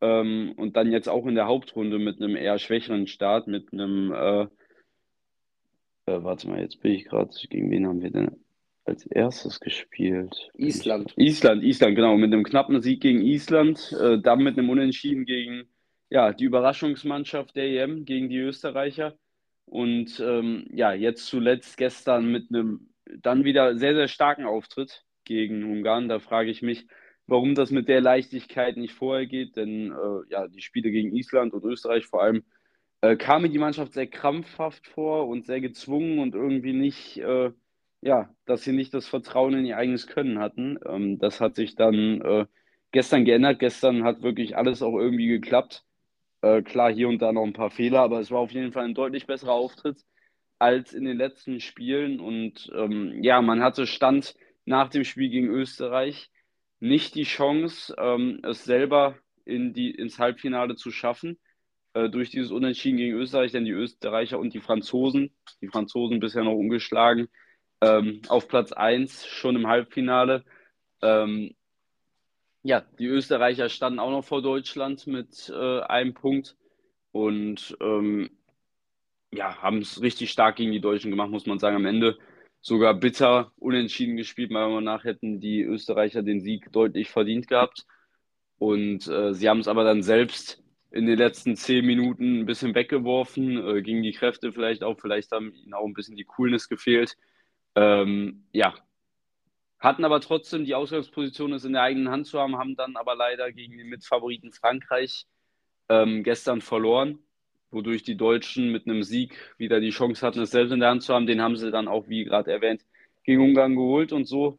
[0.00, 4.12] ähm, und dann jetzt auch in der Hauptrunde mit einem eher schwächeren Start, mit einem,
[4.12, 4.42] äh,
[6.06, 8.30] äh, warte mal, jetzt bin ich gerade, gegen wen haben wir denn
[8.84, 10.50] als erstes gespielt?
[10.54, 11.12] Island.
[11.16, 15.64] Island, Island, genau, mit einem knappen Sieg gegen Island, äh, dann mit einem Unentschieden gegen
[16.08, 19.16] ja, die Überraschungsmannschaft der EM gegen die Österreicher.
[19.64, 22.88] Und ähm, ja, jetzt zuletzt gestern mit einem
[23.22, 26.08] dann wieder sehr, sehr starken Auftritt gegen Ungarn.
[26.08, 26.86] Da frage ich mich,
[27.26, 29.56] warum das mit der Leichtigkeit nicht vorher geht.
[29.56, 32.44] Denn äh, ja, die Spiele gegen Island und Österreich vor allem
[33.00, 37.52] äh, kam mir die Mannschaft sehr krampfhaft vor und sehr gezwungen und irgendwie nicht, äh,
[38.00, 40.78] ja, dass sie nicht das Vertrauen in ihr eigenes Können hatten.
[40.86, 42.46] Ähm, das hat sich dann äh,
[42.92, 43.58] gestern geändert.
[43.58, 45.84] Gestern hat wirklich alles auch irgendwie geklappt.
[46.42, 48.84] Äh, klar, hier und da noch ein paar Fehler, aber es war auf jeden Fall
[48.84, 50.04] ein deutlich besserer Auftritt
[50.58, 52.20] als in den letzten Spielen.
[52.20, 56.30] Und ähm, ja, man hatte Stand nach dem Spiel gegen Österreich
[56.80, 61.38] nicht die Chance, ähm, es selber in die, ins Halbfinale zu schaffen
[61.94, 66.44] äh, durch dieses Unentschieden gegen Österreich, denn die Österreicher und die Franzosen, die Franzosen bisher
[66.44, 67.28] noch ungeschlagen,
[67.80, 70.44] ähm, auf Platz 1 schon im Halbfinale.
[71.02, 71.54] Ähm,
[72.62, 76.56] ja, die Österreicher standen auch noch vor Deutschland mit äh, einem Punkt
[77.12, 78.30] und ähm,
[79.32, 81.76] ja, haben es richtig stark gegen die Deutschen gemacht, muss man sagen.
[81.76, 82.18] Am Ende
[82.66, 84.50] sogar bitter unentschieden gespielt.
[84.50, 87.86] Meiner Meinung nach hätten die Österreicher den Sieg deutlich verdient gehabt.
[88.58, 92.74] Und äh, sie haben es aber dann selbst in den letzten zehn Minuten ein bisschen
[92.74, 94.98] weggeworfen, äh, gegen die Kräfte vielleicht auch.
[94.98, 97.16] Vielleicht haben ihnen auch ein bisschen die Coolness gefehlt.
[97.76, 98.74] Ähm, ja,
[99.78, 103.14] hatten aber trotzdem die Ausgangsposition, es in der eigenen Hand zu haben, haben dann aber
[103.14, 105.26] leider gegen den Mitfavoriten Frankreich
[105.88, 107.20] ähm, gestern verloren,
[107.76, 111.04] wodurch die Deutschen mit einem Sieg wieder die Chance hatten, es selbst in der Hand
[111.04, 111.26] zu haben.
[111.26, 112.84] Den haben sie dann auch, wie gerade erwähnt,
[113.22, 114.58] gegen Ungarn geholt und so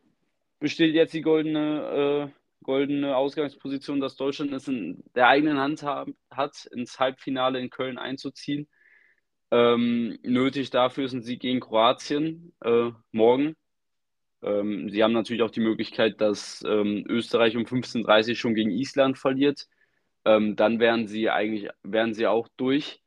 [0.59, 6.15] besteht jetzt die goldene, äh, goldene Ausgangsposition, dass Deutschland es in der eigenen Hand haben,
[6.32, 8.68] hat, ins Halbfinale in Köln einzuziehen.
[9.51, 13.55] Ähm, nötig dafür ist ein Sieg gegen Kroatien äh, morgen
[14.43, 18.72] ähm, sie haben natürlich auch die Möglichkeit, dass ähm, Österreich um 15.30 Uhr schon gegen
[18.72, 19.68] Island verliert.
[20.26, 23.01] Ähm, dann wären sie eigentlich, wären sie auch durch,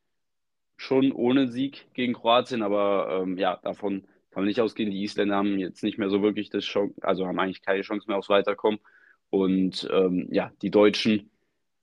[0.81, 4.91] schon ohne Sieg gegen Kroatien, aber ähm, ja, davon kann man nicht ausgehen.
[4.91, 8.07] Die Isländer haben jetzt nicht mehr so wirklich das Chance, also haben eigentlich keine Chance
[8.09, 8.81] mehr aufs Weiterkommen.
[9.29, 11.31] Und ähm, ja, die Deutschen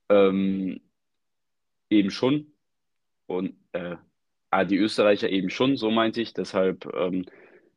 [0.08, 0.80] ähm,
[1.90, 2.52] eben schon.
[3.26, 3.96] Und äh,
[4.50, 6.34] ah, die Österreicher eben schon, so meinte ich.
[6.34, 6.86] Deshalb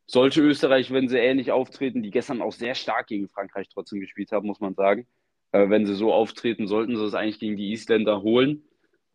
[0.06, 4.32] sollte Österreich, wenn sie ähnlich auftreten, die gestern auch sehr stark gegen Frankreich trotzdem gespielt
[4.32, 5.06] haben, muss man sagen,
[5.52, 8.64] äh, wenn sie so auftreten, sollten sie es eigentlich gegen die Isländer holen.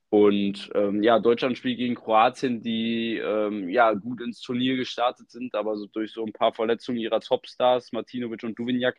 [0.10, 5.54] Und ähm, ja, Deutschland spielt gegen Kroatien, die ähm, ja gut ins Turnier gestartet sind,
[5.54, 8.98] aber so durch so ein paar Verletzungen ihrer Topstars, Martinovic und Duvignac,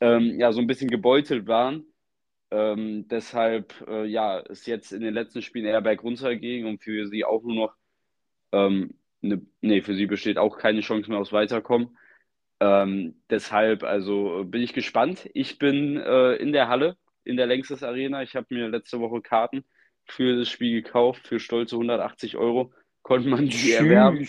[0.00, 1.84] ähm, ja, so ein bisschen gebeutelt waren.
[2.50, 7.08] Ähm, deshalb äh, ja, ist jetzt in den letzten Spielen eher bergunter ging und für
[7.08, 7.76] sie auch nur noch
[8.52, 11.96] ähm, ne, nee, für sie besteht auch keine Chance mehr aufs Weiterkommen.
[12.60, 15.28] Ähm, deshalb, also bin ich gespannt.
[15.34, 18.22] Ich bin äh, in der Halle, in der Längstes Arena.
[18.22, 19.64] Ich habe mir letzte Woche Karten
[20.06, 24.26] für das Spiel gekauft, für stolze 180 Euro konnte man die erwerben.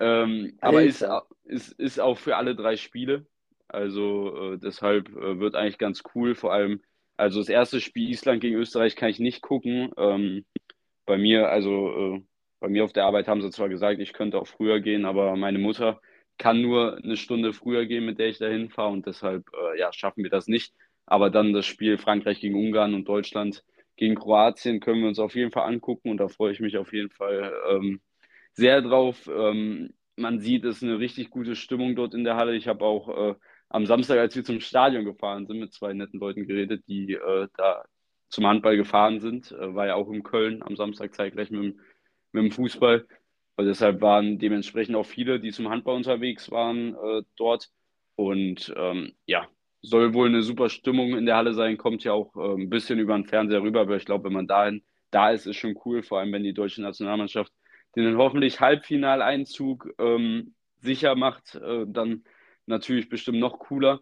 [0.00, 1.04] Ähm, aber ist,
[1.44, 3.26] ist, ist auch für alle drei Spiele.
[3.68, 6.34] Also äh, deshalb äh, wird eigentlich ganz cool.
[6.34, 6.80] Vor allem,
[7.16, 9.92] also das erste Spiel Island gegen Österreich kann ich nicht gucken.
[9.96, 10.44] Ähm,
[11.04, 12.22] bei mir, also äh,
[12.60, 15.36] bei mir auf der Arbeit haben sie zwar gesagt, ich könnte auch früher gehen, aber
[15.36, 16.00] meine Mutter
[16.38, 19.92] kann nur eine Stunde früher gehen, mit der ich da hinfahre und deshalb äh, ja,
[19.92, 20.72] schaffen wir das nicht.
[21.06, 23.64] Aber dann das Spiel Frankreich gegen Ungarn und Deutschland
[23.98, 26.92] gegen Kroatien können wir uns auf jeden Fall angucken und da freue ich mich auf
[26.92, 28.00] jeden Fall ähm,
[28.52, 29.28] sehr drauf.
[29.28, 32.56] Ähm, man sieht, es ist eine richtig gute Stimmung dort in der Halle.
[32.56, 33.34] Ich habe auch äh,
[33.68, 37.48] am Samstag, als wir zum Stadion gefahren sind, mit zwei netten Leuten geredet, die äh,
[37.56, 37.84] da
[38.28, 39.52] zum Handball gefahren sind.
[39.52, 41.76] Äh, war ja auch in Köln am Samstag zeitgleich mit,
[42.32, 43.06] mit dem Fußball.
[43.56, 47.70] Und deshalb waren dementsprechend auch viele, die zum Handball unterwegs waren, äh, dort.
[48.14, 49.48] Und ähm, ja,
[49.82, 52.98] soll wohl eine super Stimmung in der Halle sein, kommt ja auch äh, ein bisschen
[52.98, 56.02] über den Fernseher rüber, aber ich glaube, wenn man dahin da ist, ist schon cool,
[56.02, 57.52] vor allem wenn die deutsche Nationalmannschaft
[57.96, 62.24] den hoffentlich Halbfinaleinzug ähm, sicher macht, äh, dann
[62.66, 64.00] natürlich bestimmt noch cooler.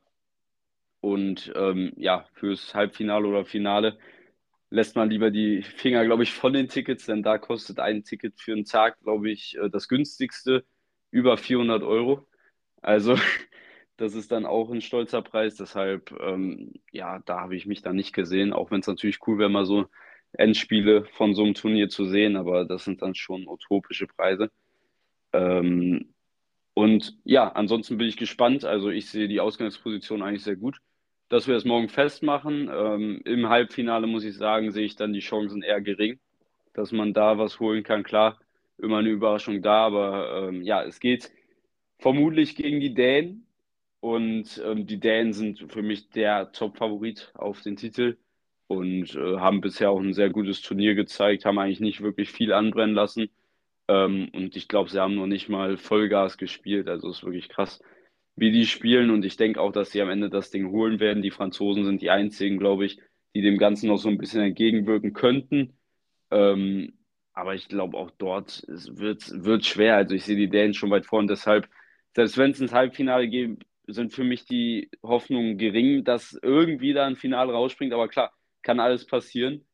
[1.01, 3.99] Und ähm, ja, fürs Halbfinale oder Finale
[4.71, 8.41] lässt man lieber die Finger, glaube ich, von den Tickets, denn da kostet ein Ticket
[8.41, 10.65] für einen Tag, glaube ich, äh, das günstigste
[11.11, 12.27] über 400 Euro.
[12.83, 13.17] Also
[13.97, 15.57] das ist dann auch ein stolzer Preis.
[15.57, 19.39] Deshalb, ähm, ja, da habe ich mich dann nicht gesehen, auch wenn es natürlich cool
[19.39, 19.87] wäre, mal so
[20.33, 24.51] Endspiele von so einem Turnier zu sehen, aber das sind dann schon utopische Preise.
[25.33, 26.15] Ähm,
[26.75, 28.65] und ja, ansonsten bin ich gespannt.
[28.65, 30.81] Also ich sehe die Ausgangsposition eigentlich sehr gut
[31.29, 32.71] dass wir das morgen festmachen.
[32.73, 36.19] Ähm, Im Halbfinale muss ich sagen, sehe ich dann die Chancen eher gering,
[36.73, 38.03] dass man da was holen kann.
[38.03, 38.39] Klar,
[38.79, 41.33] immer eine Überraschung da, aber ähm, ja, es geht
[41.99, 43.46] vermutlich gegen die Dänen.
[44.01, 48.17] Und ähm, die Dänen sind für mich der Top-Favorit auf den Titel
[48.69, 52.53] und äh, haben bisher auch ein sehr gutes Turnier gezeigt, haben eigentlich nicht wirklich viel
[52.53, 53.31] anbrennen lassen.
[53.89, 56.89] Ähm, und ich glaube, sie haben noch nicht mal Vollgas gespielt.
[56.89, 57.81] Also ist wirklich krass
[58.37, 59.11] wie die spielen.
[59.11, 61.23] Und ich denke auch, dass sie am Ende das Ding holen werden.
[61.23, 63.01] Die Franzosen sind die einzigen, glaube ich,
[63.35, 65.79] die dem Ganzen noch so ein bisschen entgegenwirken könnten.
[66.31, 66.95] Ähm,
[67.33, 69.97] aber ich glaube auch dort es wird wird schwer.
[69.97, 71.29] Also ich sehe die Dänen schon weit vorn.
[71.29, 71.69] Deshalb,
[72.15, 77.07] selbst wenn es ins Halbfinale geht, sind für mich die Hoffnungen gering, dass irgendwie da
[77.07, 77.93] ein Finale rausspringt.
[77.93, 78.33] Aber klar,
[78.63, 79.67] kann alles passieren.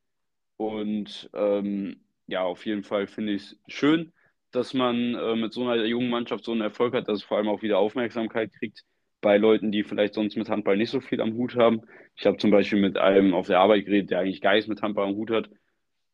[0.57, 4.13] Und ähm, ja, auf jeden Fall finde ich es schön,
[4.53, 7.39] dass man äh, mit so einer jungen Mannschaft so einen Erfolg hat, dass es vor
[7.39, 8.85] allem auch wieder Aufmerksamkeit kriegt
[9.21, 11.83] bei Leuten, die vielleicht sonst mit Handball nicht so viel am Hut haben.
[12.17, 14.83] Ich habe zum Beispiel mit einem auf der Arbeit geredet, der eigentlich gar nichts mit
[14.83, 15.49] Handball am Hut hat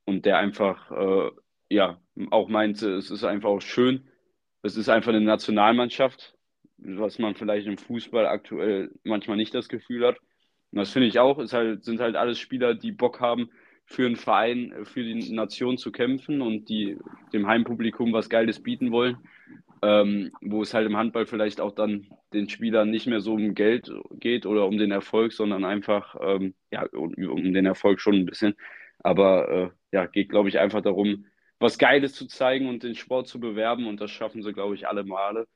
[0.05, 1.31] und der einfach, äh,
[1.71, 4.09] ja, auch meinte, es ist einfach auch schön.
[4.63, 6.35] Es ist einfach eine Nationalmannschaft,
[6.79, 10.18] was man vielleicht im Fußball aktuell manchmal nicht das Gefühl hat.
[10.70, 13.51] Und das finde ich auch, ist halt, sind halt alles Spieler, die Bock haben,
[13.87, 16.99] für einen Verein, für die Nation zu kämpfen und die
[17.33, 19.16] dem Heimpublikum was Geiles bieten wollen.
[19.81, 23.55] Ähm, wo es halt im Handball vielleicht auch dann den Spielern nicht mehr so um
[23.55, 28.14] Geld geht oder um den Erfolg, sondern einfach, ähm, ja, um, um, den Erfolg schon
[28.16, 28.55] ein bisschen.
[28.99, 31.26] Aber äh, ja, geht, glaube ich, einfach darum,
[31.61, 34.89] was Geiles zu zeigen und den Sport zu bewerben und das schaffen sie, glaube ich,
[34.89, 35.47] alle Male.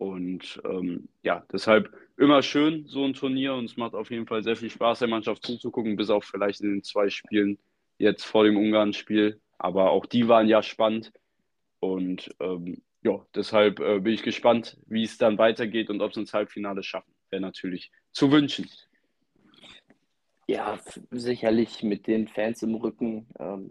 [0.00, 3.52] Und ähm, ja, deshalb immer schön, so ein Turnier.
[3.52, 6.62] Und es macht auf jeden Fall sehr viel Spaß, der Mannschaft zuzugucken, bis auf vielleicht
[6.62, 7.58] in den zwei Spielen
[7.98, 9.42] jetzt vor dem Ungarn-Spiel.
[9.58, 11.12] Aber auch die waren ja spannend.
[11.80, 16.20] Und ähm, ja, deshalb äh, bin ich gespannt, wie es dann weitergeht und ob sie
[16.20, 17.12] ins Halbfinale schaffen.
[17.28, 18.70] Wäre natürlich zu wünschen.
[20.48, 20.80] Ja,
[21.10, 23.70] sicherlich mit den Fans im Rücken ähm,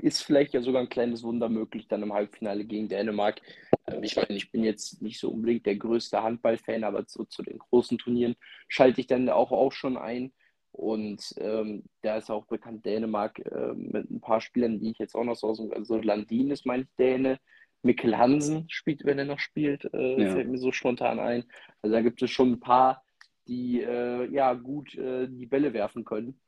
[0.00, 3.40] ist vielleicht ja sogar ein kleines Wunder möglich dann im Halbfinale gegen Dänemark.
[3.86, 7.42] Ähm, ich meine, ich bin jetzt nicht so unbedingt der größte Handballfan, aber zu, zu
[7.42, 8.36] den großen Turnieren
[8.68, 10.32] schalte ich dann auch, auch schon ein.
[10.70, 15.14] Und ähm, da ist auch bekannt Dänemark äh, mit ein paar Spielern, die ich jetzt
[15.14, 17.38] auch noch so aus dem, also Landin ist mein Däne,
[17.82, 20.32] Mikkel Hansen spielt, wenn er noch spielt, äh, ja.
[20.32, 21.44] fällt mir so spontan ein.
[21.82, 23.02] Also da gibt es schon ein paar,
[23.46, 26.40] die äh, ja gut äh, die Bälle werfen können.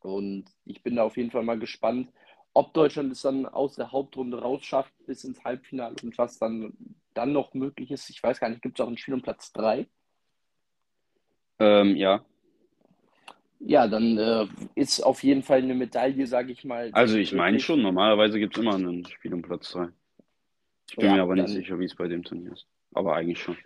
[0.00, 2.10] Und ich bin da auf jeden Fall mal gespannt,
[2.54, 6.74] ob Deutschland es dann aus der Hauptrunde rausschafft bis ins Halbfinale und was dann,
[7.14, 8.10] dann noch möglich ist.
[8.10, 9.86] Ich weiß gar nicht, gibt es auch ein Spiel um Platz 3?
[11.58, 12.24] Ähm, ja.
[13.60, 16.90] Ja, dann äh, ist auf jeden Fall eine Medaille, sage ich mal.
[16.92, 19.88] Also ich meine schon, normalerweise gibt es immer ein Spiel um Platz 3.
[20.90, 22.66] Ich bin ja, mir aber nicht sicher, wie es bei dem Turnier ist.
[22.92, 23.56] Aber eigentlich schon.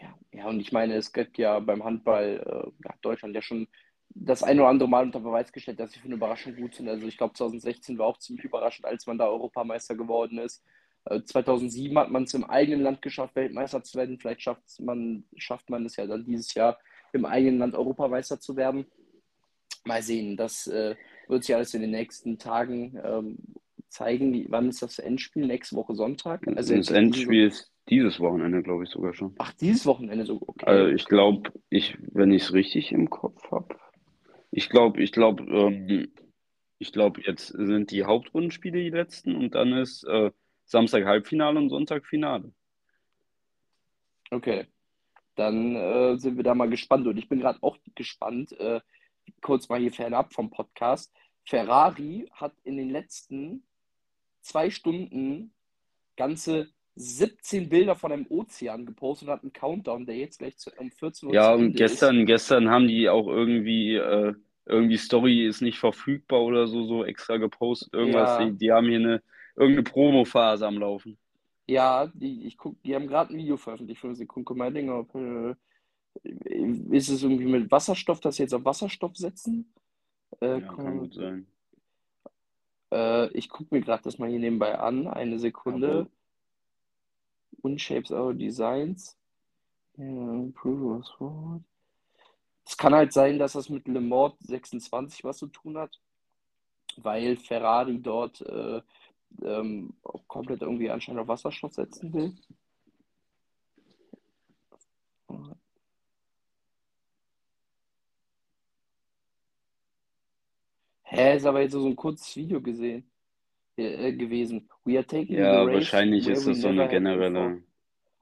[0.00, 3.66] Ja, ja, und ich meine, es gibt ja beim Handball, äh, Deutschland ja schon
[4.14, 6.88] das ein oder andere Mal unter Beweis gestellt, dass sie für eine Überraschung gut sind.
[6.88, 10.64] Also ich glaube 2016 war auch ziemlich überraschend, als man da Europameister geworden ist.
[11.24, 14.18] 2007 äh, hat man es im eigenen Land geschafft, Weltmeister zu werden.
[14.18, 16.78] Vielleicht schafft man, schafft man es ja dann dieses Jahr
[17.12, 18.86] im eigenen Land Europameister zu werden.
[19.84, 20.94] Mal sehen, das äh,
[21.28, 23.38] wird sich alles in den nächsten Tagen ähm,
[23.88, 24.32] zeigen.
[24.32, 25.46] Wie, wann ist das Endspiel?
[25.46, 26.46] Nächste Woche Sonntag?
[26.56, 29.34] Also das Endspiel ist dieses Wochenende, glaube ich, sogar schon.
[29.38, 30.66] Ach, dieses Wochenende sogar, okay.
[30.66, 33.74] Also ich glaube, ich, wenn ich es richtig im Kopf habe,
[34.50, 36.12] ich glaube, ich glaube, ähm,
[36.78, 40.32] Ich glaube, jetzt sind die Hauptrundenspiele die letzten und dann ist äh,
[40.66, 42.52] Samstag Halbfinale und Sonntag Finale.
[44.30, 44.66] Okay,
[45.34, 47.06] dann äh, sind wir da mal gespannt.
[47.06, 48.80] Und ich bin gerade auch gespannt, äh,
[49.42, 51.12] kurz mal hier fernab vom Podcast.
[51.44, 53.64] Ferrari hat in den letzten
[54.40, 55.52] zwei Stunden
[56.16, 60.70] ganze 17 Bilder von einem Ozean gepostet und hat einen Countdown, der jetzt gleich zu,
[60.78, 64.34] um 14 Uhr Ja, und gestern, gestern haben die auch irgendwie, äh,
[64.66, 68.34] irgendwie Story ist nicht verfügbar oder so, so extra gepostet, irgendwas.
[68.34, 69.22] Ja, Die, die haben hier eine
[69.56, 71.18] irgendeine Promophase am Laufen.
[71.66, 74.44] ja, die, ich guck, die haben gerade ein Video veröffentlicht, 5 Sekunden.
[74.44, 75.54] Guck mal, Ding, ob, äh,
[76.90, 79.72] ist es irgendwie mit Wasserstoff, dass sie jetzt auf Wasserstoff setzen?
[80.40, 81.46] Äh, Ja, kann gut sein.
[82.92, 85.06] äh, ich gucke mir gerade das mal hier nebenbei an.
[85.06, 86.06] Eine Sekunde.
[86.06, 86.10] Aber
[87.62, 89.16] Unshapes our designs.
[89.96, 91.64] Forward.
[92.64, 96.00] Es kann halt sein, dass das mit Le Mans 26 was zu tun hat,
[96.96, 98.80] weil Ferrari dort äh,
[99.42, 99.94] ähm,
[100.26, 102.34] komplett irgendwie anscheinend auf Wasserstoff setzen will.
[111.02, 113.10] Hä, ist aber jetzt so ein kurzes Video gesehen,
[113.80, 114.68] äh, gewesen.
[114.84, 117.62] We are taking the ja, race wahrscheinlich ist das so eine generelle.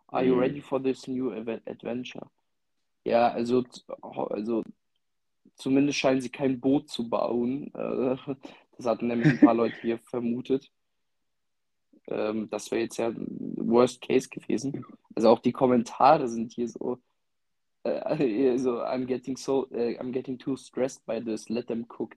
[0.08, 2.30] Are you ready for this new adventure?
[3.04, 3.64] Ja, also,
[4.00, 4.64] also
[5.56, 7.72] zumindest scheinen sie kein Boot zu bauen.
[7.74, 8.16] Äh,
[8.78, 10.70] Das hatten nämlich ein paar Leute hier vermutet.
[12.06, 14.84] Ähm, Das wäre jetzt ja ein Worst Case gewesen.
[15.16, 16.98] Also auch die Kommentare sind hier so,
[17.82, 21.48] äh, so I'm getting so, äh, I'm getting too stressed by this.
[21.48, 22.14] Let them cook.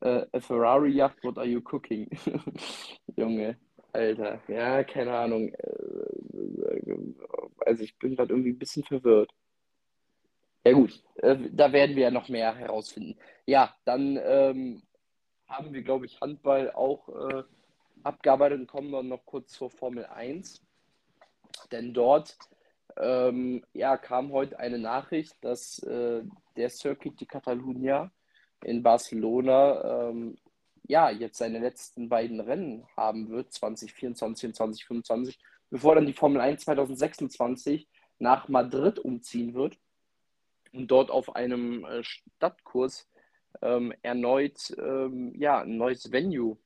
[0.00, 2.08] Äh, a Ferrari yacht, what are you cooking?
[3.16, 3.56] Junge,
[3.92, 4.40] Alter.
[4.48, 5.48] Ja, keine Ahnung.
[5.48, 6.06] Äh,
[7.66, 9.32] Also ich bin gerade irgendwie ein bisschen verwirrt.
[10.64, 13.16] Ja gut, äh, da werden wir ja noch mehr herausfinden.
[13.46, 14.82] Ja, dann ähm,
[15.48, 17.42] haben wir, glaube ich, Handball auch äh,
[18.02, 20.62] abgearbeitet und kommen dann noch kurz zur Formel 1.
[21.72, 22.36] Denn dort
[22.98, 26.22] ähm, ja, kam heute eine Nachricht, dass äh,
[26.56, 28.10] der Circuit de Catalunya
[28.64, 30.36] in Barcelona ähm,
[30.88, 35.38] ja, jetzt seine letzten beiden Rennen haben wird, 2024 und 2025,
[35.70, 37.88] bevor dann die Formel 1 2026
[38.18, 39.78] nach Madrid umziehen wird
[40.72, 43.08] und dort auf einem äh, Stadtkurs
[43.62, 46.56] ähm, erneut ähm, ja, ein neues Venue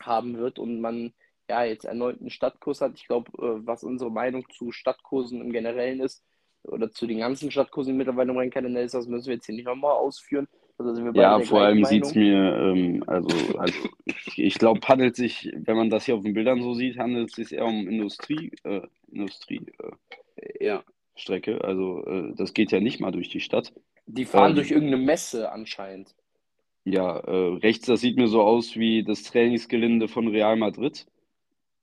[0.00, 1.12] haben wird und man
[1.48, 2.92] ja jetzt erneut einen Stadtkurs hat.
[2.94, 6.24] Ich glaube, äh, was unsere Meinung zu Stadtkursen im Generellen ist
[6.62, 9.54] oder zu den ganzen Stadtkursen, die mittlerweile im Rennkalender ist, das müssen wir jetzt hier
[9.54, 10.48] nicht nochmal ausführen.
[10.80, 14.54] Also sind wir beide Ja, vor allem sieht es mir, ähm, also, also ich, ich
[14.54, 17.52] glaube, handelt sich, wenn man das hier auf den Bildern so sieht, handelt es sich
[17.52, 18.80] eher um Industrie, äh,
[19.12, 19.60] Industrie,
[20.36, 20.82] äh, Ja.
[21.16, 21.62] Strecke.
[21.62, 23.74] Also äh, das geht ja nicht mal durch die Stadt.
[24.06, 26.14] Die fahren Ähm, durch irgendeine Messe anscheinend.
[26.86, 31.04] Ja, äh, rechts, das sieht mir so aus wie das Trainingsgelände von Real Madrid,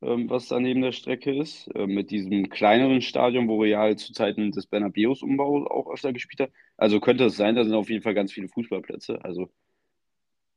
[0.01, 4.13] ähm, was da neben der Strecke ist, äh, mit diesem kleineren Stadion, wo Real zu
[4.13, 6.51] Zeiten des Bernabéus Umbau auch öfter gespielt hat.
[6.77, 9.23] Also könnte es sein, da sind auf jeden Fall ganz viele Fußballplätze.
[9.23, 9.49] Also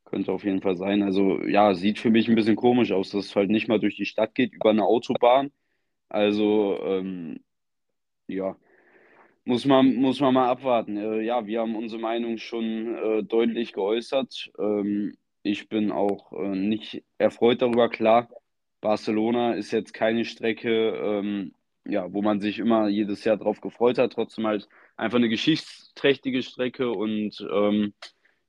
[0.04, 1.02] könnte auf jeden Fall sein.
[1.02, 3.96] Also ja, sieht für mich ein bisschen komisch aus, dass es halt nicht mal durch
[3.96, 5.52] die Stadt geht, über eine Autobahn.
[6.08, 7.40] Also ähm,
[8.28, 8.56] ja.
[9.44, 10.96] Muss man, muss man mal abwarten.
[10.96, 14.50] Äh, ja, wir haben unsere Meinung schon äh, deutlich geäußert.
[14.58, 17.88] Ähm, ich bin auch äh, nicht erfreut darüber.
[17.88, 18.28] Klar,
[18.80, 21.54] Barcelona ist jetzt keine Strecke, ähm,
[21.84, 24.12] ja, wo man sich immer jedes Jahr drauf gefreut hat.
[24.12, 27.94] Trotzdem halt einfach eine geschichtsträchtige Strecke und ähm,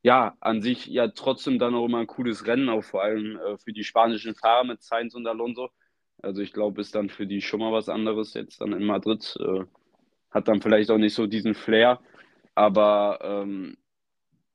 [0.03, 3.57] ja, an sich ja trotzdem dann auch immer ein cooles Rennen, auch vor allem äh,
[3.57, 5.69] für die spanischen Fahrer mit Sainz und Alonso.
[6.21, 9.35] Also ich glaube, ist dann für die schon mal was anderes jetzt dann in Madrid.
[9.39, 9.65] Äh,
[10.31, 11.99] hat dann vielleicht auch nicht so diesen Flair,
[12.55, 13.77] aber ähm,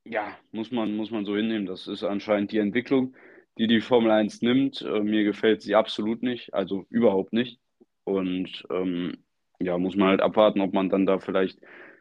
[0.04, 1.66] ja, muss man, muss man so hinnehmen.
[1.66, 3.14] Das ist anscheinend die Entwicklung,
[3.58, 4.82] die die Formel 1 nimmt.
[4.82, 7.60] Äh, mir gefällt sie absolut nicht, also überhaupt nicht.
[8.04, 9.18] Und ähm,
[9.58, 11.58] ja, muss man halt abwarten, ob man dann da vielleicht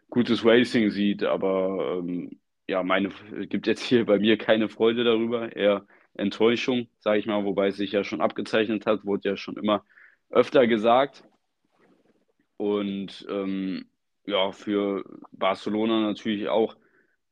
[0.09, 1.23] gutes Racing sieht.
[1.23, 3.09] Aber ähm, ja, meine
[3.47, 7.77] gibt jetzt hier bei mir keine Freude darüber, eher Enttäuschung, sage ich mal, wobei es
[7.77, 9.83] sich ja schon abgezeichnet hat, wurde ja schon immer
[10.29, 11.23] öfter gesagt.
[12.57, 13.85] Und ähm,
[14.25, 16.75] ja, für Barcelona natürlich auch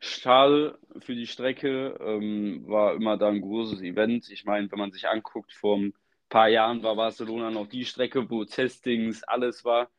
[0.04, 1.97] schade für die Strecke.
[2.01, 4.30] Ähm, war immer da ein großes Event.
[4.30, 5.93] Ich meine, wenn man sich anguckt, vor ein
[6.30, 9.89] paar Jahren war Barcelona noch die Strecke, wo Testings, alles war.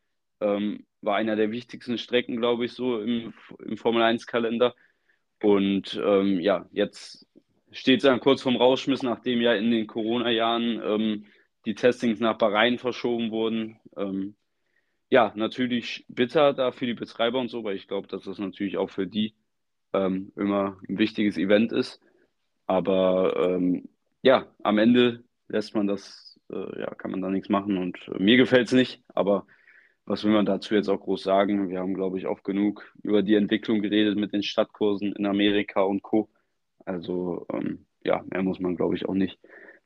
[0.41, 4.75] Ähm, war einer der wichtigsten Strecken, glaube ich, so im, im Formel 1-Kalender.
[5.41, 7.27] Und ähm, ja, jetzt
[7.71, 11.25] steht es dann kurz vorm Rausschmiss, nachdem ja in den Corona-Jahren ähm,
[11.65, 13.79] die Testings nach Bahrain verschoben wurden.
[13.97, 14.35] Ähm,
[15.09, 18.77] ja, natürlich bitter da für die Betreiber und so, weil ich glaube, dass das natürlich
[18.77, 19.35] auch für die
[19.95, 22.01] ähm, immer ein wichtiges Event ist.
[22.67, 23.89] Aber ähm,
[24.21, 28.21] ja, am Ende lässt man das, äh, ja, kann man da nichts machen und äh,
[28.21, 29.45] mir gefällt es nicht, aber
[30.05, 31.69] was will man dazu jetzt auch groß sagen?
[31.69, 35.81] Wir haben, glaube ich, oft genug über die Entwicklung geredet mit den Stadtkursen in Amerika
[35.81, 36.29] und Co.
[36.85, 39.39] Also ähm, ja, mehr muss man, glaube ich, auch nicht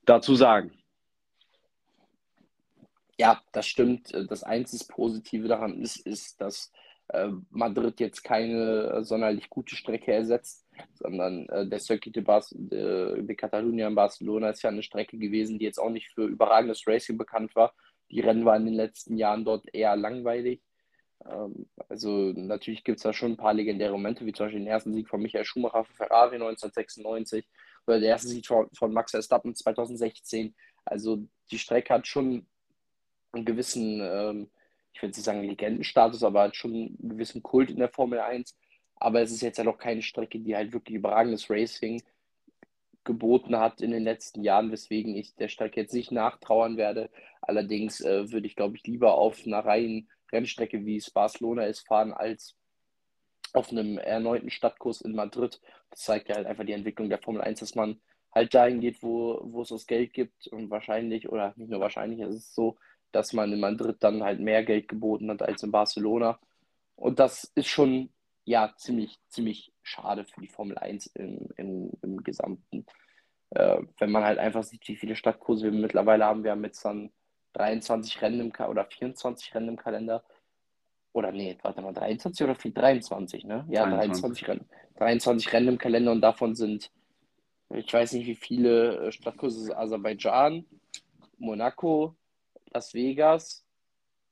[0.05, 0.71] dazu sagen.
[3.17, 4.13] Ja, das stimmt.
[4.29, 6.71] Das einzig Positive daran ist, ist, dass
[7.49, 13.21] Madrid jetzt keine äh, sonderlich gute Strecke ersetzt, sondern äh, der Circuit de, Bar de,
[13.23, 16.85] de Catalunya in Barcelona ist ja eine Strecke gewesen, die jetzt auch nicht für überragendes
[16.87, 17.73] Racing bekannt war.
[18.11, 20.61] Die Rennen waren in den letzten Jahren dort eher langweilig.
[21.25, 24.67] Ähm, also natürlich gibt es da schon ein paar legendäre Momente, wie zum Beispiel den
[24.67, 27.45] ersten Sieg von Michael Schumacher für Ferrari 1996
[27.87, 30.55] oder der erste Sieg von, von Max Verstappen 2016.
[30.85, 32.45] Also die Strecke hat schon
[33.31, 34.49] einen gewissen, ähm,
[34.93, 38.55] ich würde nicht sagen Legendenstatus, aber hat schon einen gewissen Kult in der Formel 1.
[38.95, 42.01] Aber es ist jetzt ja noch keine Strecke, die halt wirklich überragendes Racing
[43.05, 47.09] geboten hat in den letzten Jahren, weswegen ich der Strecke jetzt nicht nachtrauern werde.
[47.41, 51.87] Allerdings äh, würde ich, glaube ich, lieber auf einer reinen Rennstrecke, wie es Barcelona ist,
[51.87, 52.55] fahren, als
[53.53, 55.59] auf einem erneuten Stadtkurs in Madrid.
[55.89, 57.99] Das zeigt ja halt einfach die Entwicklung der Formel 1, dass man
[58.31, 62.19] halt dahin geht, wo, wo es das Geld gibt und wahrscheinlich, oder nicht nur wahrscheinlich,
[62.19, 62.77] es ist so,
[63.11, 66.39] dass man in Madrid dann halt mehr Geld geboten hat als in Barcelona.
[66.95, 68.09] Und das ist schon
[68.45, 72.85] ja ziemlich, ziemlich schade für die Formel 1 im, im, im Gesamten.
[73.51, 76.43] Äh, wenn man halt einfach sieht, wie viele Stadtkurse wir mittlerweile haben.
[76.43, 77.11] Wir haben jetzt dann
[77.53, 80.23] 23 Rennen im Ka oder 24 Rennen im Kalender.
[81.13, 83.65] Oder nee, warte mal, 23 oder 23, ne?
[83.69, 84.45] Ja, 23.
[84.45, 84.65] 23 Rennen.
[84.97, 86.91] 23 Rennen im Kalender und davon sind,
[87.73, 90.65] ich weiß nicht, wie viele äh, Stadtkurse Aserbaidschan,
[91.37, 92.15] Monaco,
[92.71, 93.65] Las Vegas,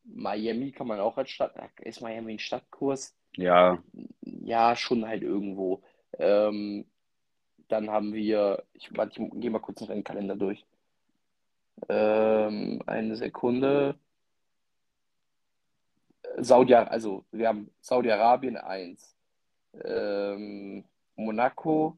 [0.04, 1.56] Miami kann man auch als Stadt.
[1.82, 3.16] Ist Miami ein Stadtkurs?
[3.36, 3.82] Ja.
[4.22, 5.84] Ja, schon halt irgendwo.
[6.18, 6.86] Ähm,
[7.68, 10.66] dann haben wir, ich, warte, ich gehe mal kurz noch den Kalender durch.
[11.90, 13.96] Ähm, eine Sekunde.
[16.38, 19.16] Saudi, also wir haben Saudi-Arabien 1,
[19.86, 20.84] ähm,
[21.16, 21.98] Monaco,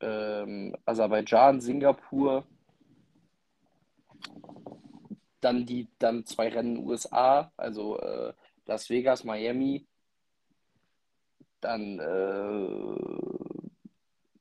[0.00, 2.44] ähm, Aserbaidschan, Singapur,
[5.40, 8.32] dann die dann zwei Rennen USA, also äh,
[8.66, 9.86] Las Vegas, Miami,
[11.60, 13.36] dann äh,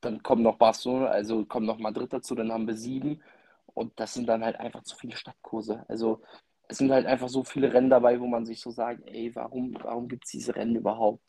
[0.02, 3.22] dann kommen noch Barcelona, also kommen noch Madrid dazu, dann haben wir sieben.
[3.66, 5.84] Und das sind dann halt einfach zu viele Stadtkurse.
[5.88, 6.22] Also
[6.68, 9.76] es sind halt einfach so viele Rennen dabei, wo man sich so sagt, ey, warum,
[9.82, 11.22] warum gibt es diese Rennen überhaupt?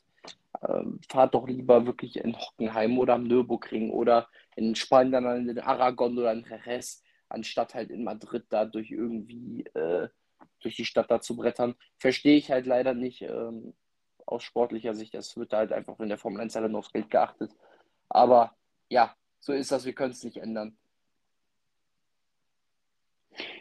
[0.66, 5.58] Ähm, fahrt doch lieber wirklich in Hockenheim oder am Nürburgring oder in Spanien dann in
[5.58, 10.08] Aragon oder in Jerez, anstatt halt in Madrid da durch irgendwie äh,
[10.60, 11.74] durch die Stadt da zu brettern.
[11.98, 13.74] Verstehe ich halt leider nicht ähm,
[14.24, 15.14] aus sportlicher Sicht.
[15.14, 17.52] Das wird halt einfach in der Formel 1 halt nur aufs Geld geachtet.
[18.08, 18.54] Aber
[18.88, 20.76] ja, so ist das, wir können es nicht ändern.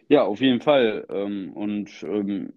[0.07, 1.05] Ja, auf jeden Fall.
[1.09, 2.53] Ähm, und ähm,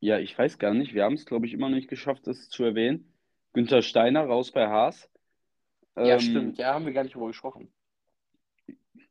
[0.00, 2.48] ja, ich weiß gar nicht, wir haben es, glaube ich, immer noch nicht geschafft, das
[2.48, 3.12] zu erwähnen.
[3.52, 5.10] Günther Steiner raus bei Haas.
[5.96, 7.72] Ja, ähm, stimmt, ja, haben wir gar nicht drüber gesprochen.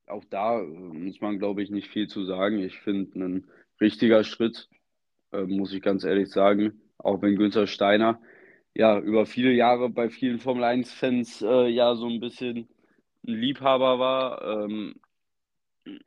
[0.08, 2.60] Auch da äh, muss man, glaube ich, nicht viel zu sagen.
[2.60, 3.47] Ich finde, ein
[3.82, 4.70] richtiger Schritt,
[5.32, 6.82] äh, muss ich ganz ehrlich sagen.
[6.97, 8.22] Auch wenn Günther Steiner
[8.74, 12.68] ja über viele Jahre bei vielen Formel 1-Fans äh, ja so ein bisschen
[13.28, 14.66] ein Liebhaber war.
[14.66, 14.95] Ähm,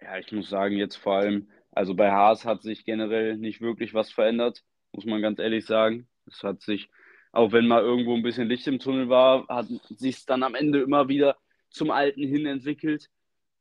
[0.01, 3.95] ja, ich muss sagen, jetzt vor allem, also bei Haas hat sich generell nicht wirklich
[3.95, 6.09] was verändert, muss man ganz ehrlich sagen.
[6.27, 6.91] Es hat sich,
[7.33, 10.55] auch wenn mal irgendwo ein bisschen Licht im Tunnel war, hat sich es dann am
[10.55, 11.37] Ende immer wieder
[11.71, 13.09] zum Alten hin entwickelt.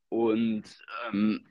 [0.09, 0.63] Und
[1.07, 1.45] ähm,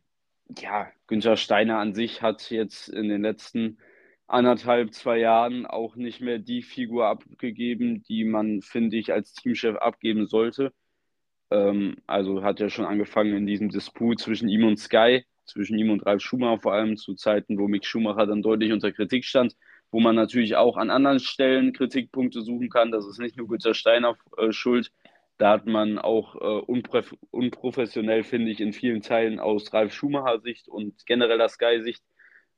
[0.59, 3.79] ja, Günther Steiner an sich hat jetzt in den letzten
[4.27, 9.77] anderthalb, zwei Jahren auch nicht mehr die Figur abgegeben, die man, finde ich, als Teamchef
[9.77, 10.73] abgeben sollte.
[11.51, 15.91] Ähm, also hat er schon angefangen in diesem Disput zwischen ihm und Sky, zwischen ihm
[15.91, 19.57] und Ralf Schumacher, vor allem zu Zeiten, wo Mick Schumacher dann deutlich unter Kritik stand,
[19.93, 22.91] wo man natürlich auch an anderen Stellen Kritikpunkte suchen kann.
[22.91, 24.91] Das ist nicht nur Günther Steiner äh, schuld.
[25.39, 26.83] Da hat man auch äh,
[27.31, 32.03] unprofessionell, finde ich, in vielen Teilen aus Ralf Schumacher Sicht und genereller Sky-Sicht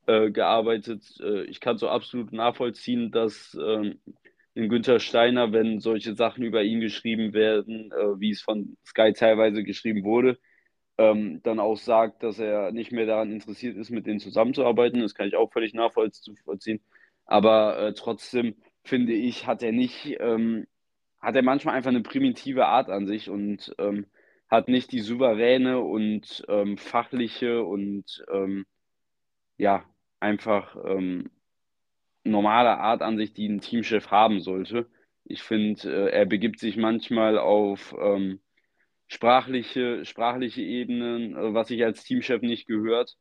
[0.06, 1.04] äh, gearbeitet.
[1.20, 4.00] Äh, ich kann so absolut nachvollziehen, dass ähm,
[4.54, 9.12] in Günther Steiner, wenn solche Sachen über ihn geschrieben werden, äh, wie es von Sky
[9.12, 10.38] teilweise geschrieben wurde,
[10.98, 15.00] ähm, dann auch sagt, dass er nicht mehr daran interessiert ist, mit denen zusammenzuarbeiten.
[15.00, 16.80] Das kann ich auch völlig nachvollziehen.
[17.24, 20.66] Aber äh, trotzdem finde ich, hat er nicht, ähm,
[21.20, 24.06] hat er manchmal einfach eine primitive Art an sich und ähm,
[24.48, 28.66] hat nicht die souveräne und ähm, fachliche und ähm,
[29.58, 29.84] ja,
[30.20, 31.30] einfach ähm,
[32.24, 34.86] normale Art an sich, die ein Teamchef haben sollte.
[35.24, 38.40] Ich finde, äh, er begibt sich manchmal auf ähm,
[39.08, 43.16] sprachliche, sprachliche Ebenen, äh, was ich als Teamchef nicht gehört.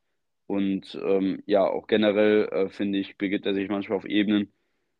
[0.45, 4.53] Und ähm, ja, auch generell äh, finde ich, begibt er sich manchmal auf Ebenen,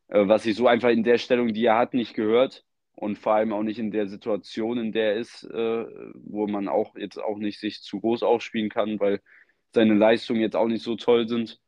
[0.10, 2.66] äh, was ich so einfach in der Stellung, die er hat, nicht gehört.
[2.98, 5.86] Und vor allem auch nicht in der Situation, in der er ist, äh,
[6.16, 9.22] wo man auch jetzt auch nicht sich zu groß aufspielen kann, weil
[9.72, 11.60] seine Leistungen jetzt auch nicht so toll sind.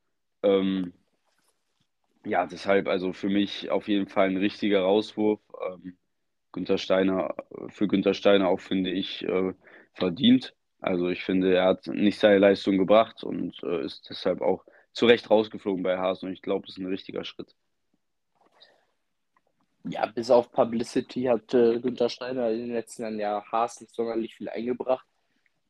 [0.42, 0.92] Ähm,
[2.26, 5.40] ja, deshalb also für mich auf jeden Fall ein richtiger Rauswurf.
[5.72, 5.98] Ähm,
[6.52, 7.36] Günther Steiner,
[7.70, 9.54] für Günther Steiner auch, finde ich, äh,
[9.94, 10.56] verdient.
[10.80, 15.06] Also ich finde, er hat nicht seine Leistung gebracht und äh, ist deshalb auch zu
[15.06, 17.56] Recht rausgeflogen bei Haas und ich glaube, das ist ein richtiger Schritt.
[19.90, 23.96] Ja, bis auf Publicity hat äh, Günther Steiner in den letzten Jahren ja Haas nicht
[23.96, 25.06] sonderlich viel eingebracht.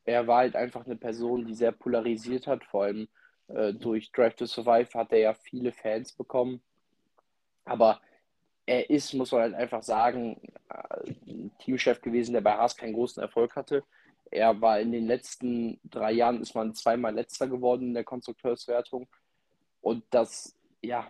[0.04, 3.08] Er war halt einfach eine Person, die sehr polarisiert hat, vor allem
[3.48, 6.62] äh, durch Drive to Survive hat er ja viele Fans bekommen.
[7.64, 8.02] Aber
[8.66, 13.22] er ist, muss man halt einfach sagen, äh, Teamchef gewesen, der bei Haas keinen großen
[13.24, 13.84] Erfolg hatte.
[14.32, 19.08] Er war in den letzten drei Jahren, ist man zweimal letzter geworden in der Konstrukteurswertung.
[19.82, 21.10] Und das, ja,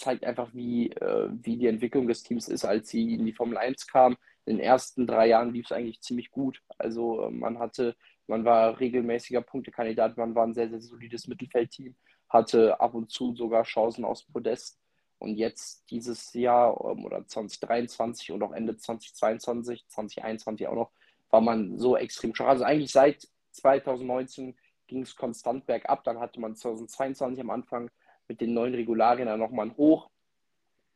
[0.00, 3.58] zeigt einfach, wie, äh, wie die Entwicklung des Teams ist, als sie in die Formel
[3.58, 4.16] 1 kam.
[4.46, 6.62] In den ersten drei Jahren lief es eigentlich ziemlich gut.
[6.78, 7.94] Also äh, man hatte,
[8.26, 11.94] man war regelmäßiger Punktekandidat, man war ein sehr, sehr solides Mittelfeldteam,
[12.28, 14.80] hatte ab und zu sogar Chancen aus Podest.
[15.18, 20.90] Und jetzt dieses Jahr ähm, oder 2023 und auch Ende 2022, 2021 auch noch,
[21.28, 22.48] war man so extrem schwach.
[22.48, 26.02] Also eigentlich seit 2019 ging es konstant bergab.
[26.04, 27.90] Dann hatte man 2022 am Anfang
[28.30, 30.08] mit den neuen Regularien dann nochmal Hoch.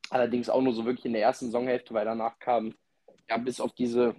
[0.08, 2.74] Allerdings auch nur so wirklich in der ersten Saisonhälfte, weil danach kam
[3.28, 4.14] ja bis auf diese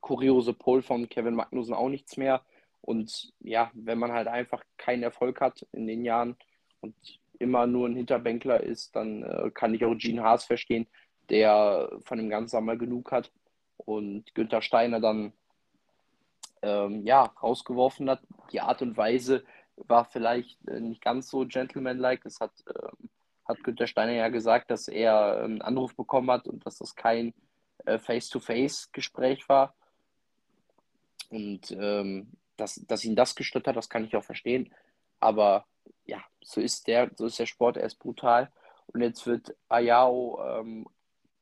[0.00, 2.42] kuriose Pole von Kevin Magnussen auch nichts mehr.
[2.80, 6.36] Und ja, wenn man halt einfach keinen Erfolg hat in den Jahren
[6.80, 6.96] und
[7.38, 10.88] immer nur ein Hinterbänkler ist, dann äh, kann ich auch Gene Haas verstehen,
[11.30, 13.30] der von dem Ganzen einmal genug hat
[13.76, 15.32] und Günther Steiner dann
[16.62, 18.20] ähm, ja, rausgeworfen hat.
[18.50, 19.44] Die Art und Weise
[19.76, 22.22] war vielleicht äh, nicht ganz so gentlemanlike.
[22.24, 23.10] Das hat, ähm,
[23.44, 26.94] hat Günther Steiner ja gesagt, dass er ähm, einen Anruf bekommen hat und dass das
[26.94, 27.34] kein
[27.84, 29.74] äh, Face-to-Face-Gespräch war.
[31.30, 34.72] Und ähm, dass, dass ihn das gestört hat, das kann ich auch verstehen.
[35.20, 35.66] Aber
[36.04, 38.50] ja, so ist der, so ist der Sport, er ist brutal.
[38.86, 40.86] Und jetzt wird Ayao ähm,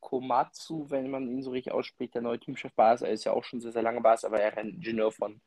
[0.00, 3.44] Komatsu, wenn man ihn so richtig ausspricht, der neue Teamchef bei Er ist ja auch
[3.44, 5.40] schon sehr, sehr lange bei aber er ist ein Ingenieur von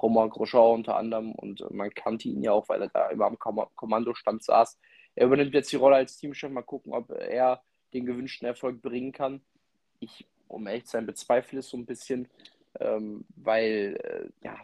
[0.00, 3.38] Romain Grosjean unter anderem und man kannte ihn ja auch, weil er da immer am
[3.38, 4.78] Kommandostand saß.
[5.14, 6.50] Er übernimmt jetzt die Rolle als Teamchef.
[6.50, 9.40] Mal gucken, ob er den gewünschten Erfolg bringen kann.
[10.00, 12.28] Ich, um ehrlich zu sein, bezweifle es so ein bisschen,
[12.80, 14.58] ähm, weil äh, ja,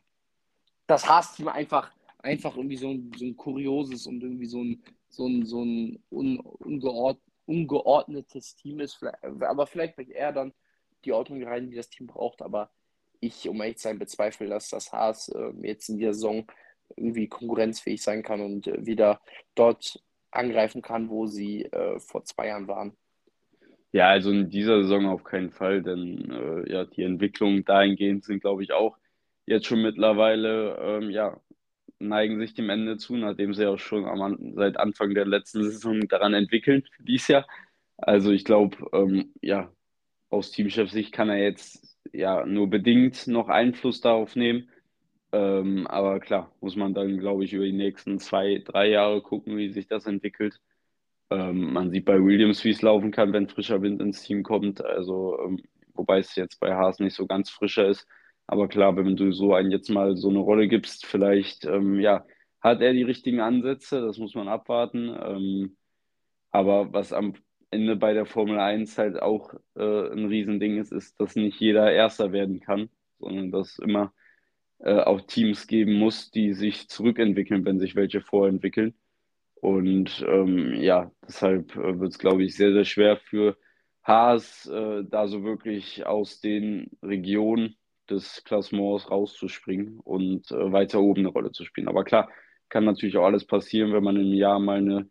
[0.86, 5.26] das Haas-Team einfach, einfach irgendwie so ein, so ein kurioses und irgendwie so ein, so
[5.26, 9.00] ein, so ein un, ungeord, ungeordnetes Team ist.
[9.22, 10.52] Aber vielleicht bringt er dann
[11.04, 12.42] die Ordnung rein, die das Team braucht.
[12.42, 12.70] Aber
[13.20, 16.46] ich, um ehrlich zu sein, bezweifle, dass das Haas äh, jetzt in dieser Saison
[16.96, 19.20] irgendwie konkurrenzfähig sein kann und äh, wieder
[19.54, 22.96] dort angreifen kann, wo sie äh, vor zwei Jahren waren.
[23.92, 28.40] Ja, also in dieser Saison auf keinen Fall, denn äh, ja, die Entwicklungen dahingehend sind,
[28.40, 28.96] glaube ich, auch
[29.46, 31.40] jetzt schon mittlerweile, ähm, ja,
[31.98, 36.00] neigen sich dem Ende zu, nachdem sie auch schon am, seit Anfang der letzten Saison
[36.08, 37.46] daran entwickeln dieses Jahr.
[37.98, 39.70] Also ich glaube, ähm, ja,
[40.30, 44.68] aus Teamchef-Sicht kann er jetzt ja nur bedingt noch Einfluss darauf nehmen.
[45.32, 49.56] Ähm, aber klar, muss man dann, glaube ich, über die nächsten zwei, drei Jahre gucken,
[49.56, 50.60] wie sich das entwickelt.
[51.30, 54.84] Ähm, man sieht bei Williams, wie es laufen kann, wenn frischer Wind ins Team kommt.
[54.84, 55.62] Also, ähm,
[55.94, 58.06] wobei es jetzt bei Haas nicht so ganz frischer ist.
[58.46, 62.26] Aber klar, wenn du so einen jetzt mal so eine Rolle gibst, vielleicht, ähm, ja,
[62.60, 65.08] hat er die richtigen Ansätze, das muss man abwarten.
[65.22, 65.76] Ähm,
[66.50, 67.34] aber was am
[67.70, 71.92] Ende bei der Formel 1 halt auch äh, ein Riesending ist, ist, dass nicht jeder
[71.92, 74.12] Erster werden kann, sondern dass immer
[74.78, 78.94] äh, auch Teams geben muss, die sich zurückentwickeln, wenn sich welche vorentwickeln.
[79.54, 83.56] Und ähm, ja, deshalb äh, wird es, glaube ich, sehr, sehr schwer für
[84.02, 87.76] Haas, äh, da so wirklich aus den Regionen
[88.08, 91.88] des Klassements rauszuspringen und äh, weiter oben eine Rolle zu spielen.
[91.88, 92.30] Aber klar,
[92.68, 95.10] kann natürlich auch alles passieren, wenn man im Jahr mal eine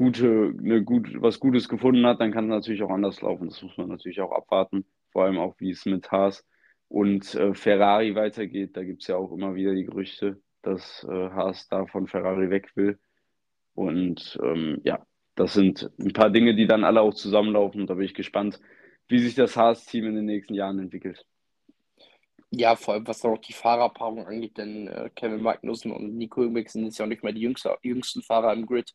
[0.00, 3.50] gute, eine gut, was Gutes gefunden hat, dann kann es natürlich auch anders laufen.
[3.50, 6.42] Das muss man natürlich auch abwarten, vor allem auch, wie es mit Haas
[6.88, 8.78] und äh, Ferrari weitergeht.
[8.78, 12.48] Da gibt es ja auch immer wieder die Gerüchte, dass äh, Haas da von Ferrari
[12.48, 12.98] weg will.
[13.74, 17.86] Und ähm, ja, das sind ein paar Dinge, die dann alle auch zusammenlaufen.
[17.86, 18.58] Da bin ich gespannt,
[19.08, 21.26] wie sich das Haas-Team in den nächsten Jahren entwickelt.
[22.48, 26.70] Ja, vor allem was auch die Fahrerpaarung angeht, denn äh, Kevin Magnussen und Nico Hülkenberg
[26.70, 28.94] sind jetzt ja auch nicht mehr die jüngste, jüngsten Fahrer im Grid.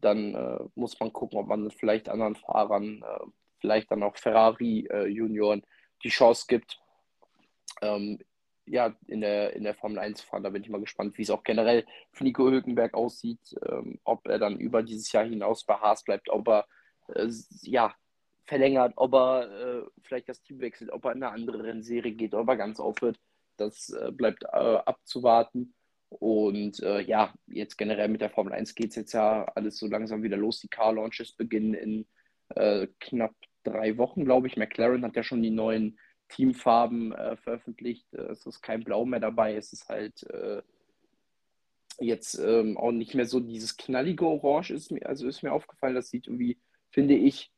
[0.00, 3.26] Dann äh, muss man gucken, ob man vielleicht anderen Fahrern äh,
[3.60, 5.62] vielleicht dann auch Ferrari äh, Junioren
[6.02, 6.78] die Chance gibt,
[7.82, 8.18] ähm,
[8.66, 10.42] ja, in der, in der Formel 1 zu fahren.
[10.42, 14.26] Da bin ich mal gespannt, wie es auch generell für Nico Hülkenberg aussieht, ähm, ob
[14.26, 16.66] er dann über dieses Jahr hinaus bei Haas bleibt, ob er
[17.14, 17.28] äh,
[17.62, 17.94] ja,
[18.44, 22.34] verlängert, ob er äh, vielleicht das Team wechselt, ob er in eine andere Rennserie geht,
[22.34, 23.18] ob er ganz aufhört.
[23.56, 25.74] Das äh, bleibt abzuwarten.
[26.08, 29.86] Und äh, ja, jetzt generell mit der Formel 1 geht es jetzt ja alles so
[29.86, 30.60] langsam wieder los.
[30.60, 32.06] Die Car Launches beginnen in
[32.50, 33.34] äh, knapp
[33.64, 34.56] drei Wochen, glaube ich.
[34.56, 35.98] McLaren hat ja schon die neuen
[36.28, 38.12] Teamfarben äh, veröffentlicht.
[38.14, 39.56] Äh, es ist kein Blau mehr dabei.
[39.56, 40.62] Es ist halt äh,
[41.98, 44.70] jetzt ähm, auch nicht mehr so dieses knallige Orange.
[44.70, 46.58] Ist mir, also ist mir aufgefallen, das sieht irgendwie,
[46.90, 47.50] finde ich,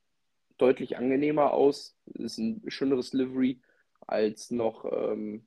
[0.56, 1.96] deutlich angenehmer aus.
[2.14, 3.60] Es ist ein schöneres Livery
[4.06, 5.46] als noch, ähm,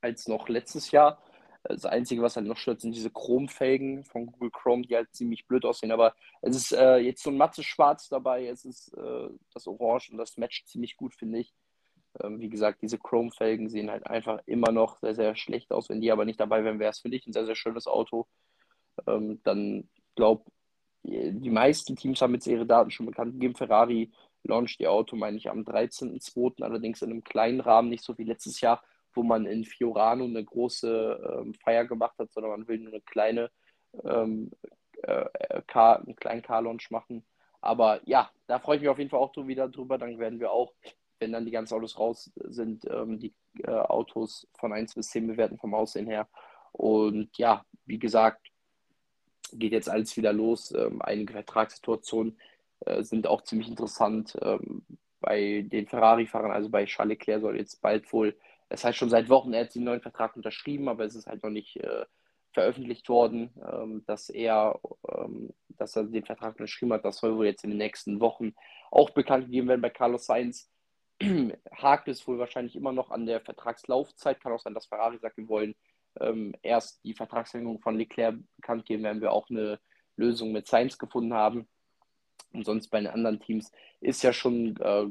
[0.00, 1.22] als noch letztes Jahr.
[1.66, 5.46] Das Einzige, was halt noch stört, sind diese Chromfelgen von Google Chrome, die halt ziemlich
[5.46, 5.92] blöd aussehen.
[5.92, 10.10] Aber es ist äh, jetzt so ein mattes Schwarz dabei, es ist äh, das Orange
[10.10, 11.54] und das matcht ziemlich gut, finde ich.
[12.22, 15.88] Ähm, wie gesagt, diese Chrome-Felgen sehen halt einfach immer noch sehr, sehr schlecht aus.
[15.88, 18.26] Wenn die aber nicht dabei wären, wäre es für dich ein sehr, sehr schönes Auto.
[19.06, 20.44] Ähm, dann glaube
[21.04, 23.54] die meisten Teams haben jetzt ihre Daten schon bekannt gegeben.
[23.54, 24.10] Ferrari
[24.42, 26.62] launcht ihr Auto, meine ich, am 13.02.
[26.62, 28.82] allerdings in einem kleinen Rahmen, nicht so wie letztes Jahr,
[29.14, 33.02] wo man in Fiorano eine große ähm, Feier gemacht hat, sondern man will nur eine
[33.02, 33.50] kleine
[34.04, 34.50] ähm,
[35.02, 35.26] äh,
[35.66, 37.24] Car, einen kleinen Car-Launch machen.
[37.60, 39.96] Aber ja, da freue ich mich auf jeden Fall auch wieder drüber.
[39.98, 40.72] Dann werden wir auch
[41.24, 45.26] wenn dann die ganzen Autos raus sind, ähm, die äh, Autos von 1 bis 10
[45.26, 46.28] bewerten vom Aussehen her.
[46.72, 48.48] Und ja, wie gesagt,
[49.52, 50.72] geht jetzt alles wieder los.
[50.72, 52.38] Ähm, einige Vertragssituationen
[52.80, 54.36] äh, sind auch ziemlich interessant.
[54.42, 54.84] Ähm,
[55.20, 58.36] bei den Ferrari-Fahrern, also bei Charles Leclerc soll jetzt bald wohl,
[58.74, 61.42] das heißt schon seit Wochen, er hat den neuen Vertrag unterschrieben, aber es ist halt
[61.42, 62.04] noch nicht äh,
[62.52, 67.04] veröffentlicht worden, ähm, dass er, ähm, dass er den Vertrag unterschrieben hat.
[67.04, 68.54] Das soll wohl jetzt in den nächsten Wochen
[68.90, 70.70] auch bekannt gegeben werden bei Carlos Sainz.
[71.72, 74.40] hakt es wohl wahrscheinlich immer noch an der Vertragslaufzeit.
[74.40, 75.74] Kann auch sein, dass Ferrari sagt, wir wollen
[76.20, 79.78] ähm, erst die Vertragsverlängerung von Leclerc bekannt geben, wenn wir auch eine
[80.16, 81.68] Lösung mit Sainz gefunden haben.
[82.52, 85.06] Und sonst bei den anderen Teams ist ja schon, äh,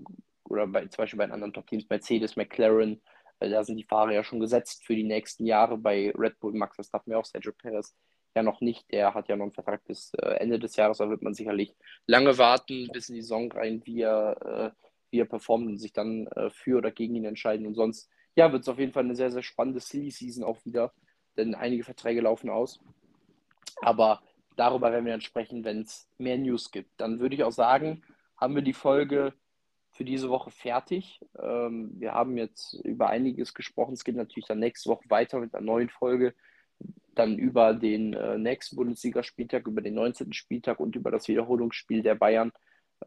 [0.46, 3.02] oder bei, zum Beispiel bei den anderen Top-Teams, Mercedes, McLaren,
[3.44, 5.78] äh, da sind die Fahrer ja schon gesetzt für die nächsten Jahre.
[5.78, 7.96] Bei Red Bull, Max Verstappen ja auch Sergio Perez
[8.36, 8.92] ja noch nicht.
[8.92, 10.98] Der hat ja noch einen Vertrag bis äh, Ende des Jahres.
[10.98, 11.76] Da wird man sicherlich
[12.08, 14.84] lange warten, bis in die Saison rein, wie er äh,
[15.14, 17.68] wie er performt und sich dann äh, für oder gegen ihn entscheiden.
[17.68, 20.66] Und sonst, ja, wird es auf jeden Fall eine sehr, sehr spannende Silly Season auch
[20.66, 20.92] wieder,
[21.38, 22.80] denn einige Verträge laufen aus.
[23.82, 24.24] Aber
[24.58, 27.00] darüber werden wir dann sprechen, wenn es mehr News gibt.
[27.00, 28.02] Dann würde ich auch sagen,
[28.38, 29.34] haben wir die Folge
[29.94, 31.22] für diese Woche fertig.
[31.40, 33.94] Ähm, wir haben jetzt über einiges gesprochen.
[33.94, 36.34] Es geht natürlich dann nächste Woche weiter mit einer neuen Folge.
[37.14, 40.34] Dann über den äh, nächsten Bundesligaspieltag, über den 19.
[40.34, 42.52] Spieltag und über das Wiederholungsspiel der Bayern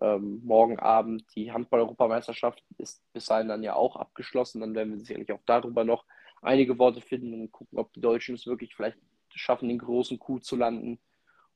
[0.01, 4.61] ähm, morgen Abend die Handball-Europameisterschaft ist bis dahin dann ja auch abgeschlossen.
[4.61, 6.05] Dann werden wir sicherlich auch darüber noch
[6.41, 8.99] einige Worte finden und gucken, ob die Deutschen es wirklich vielleicht
[9.35, 11.01] schaffen, den großen Coup zu landen.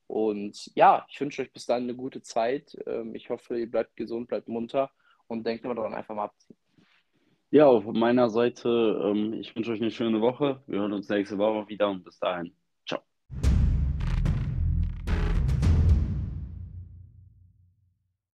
[0.07, 2.77] Und ja, ich wünsche euch bis dahin eine gute Zeit.
[2.85, 4.91] Ähm, ich hoffe, ihr bleibt gesund, bleibt munter
[5.31, 6.57] und denkt immer daran, einfach mal abziehen.
[7.51, 8.69] Ja, auf meiner Seite,
[9.03, 10.61] ähm, ich wünsche euch eine schöne Woche.
[10.67, 12.53] Wir hören uns nächste Woche wieder und bis dahin.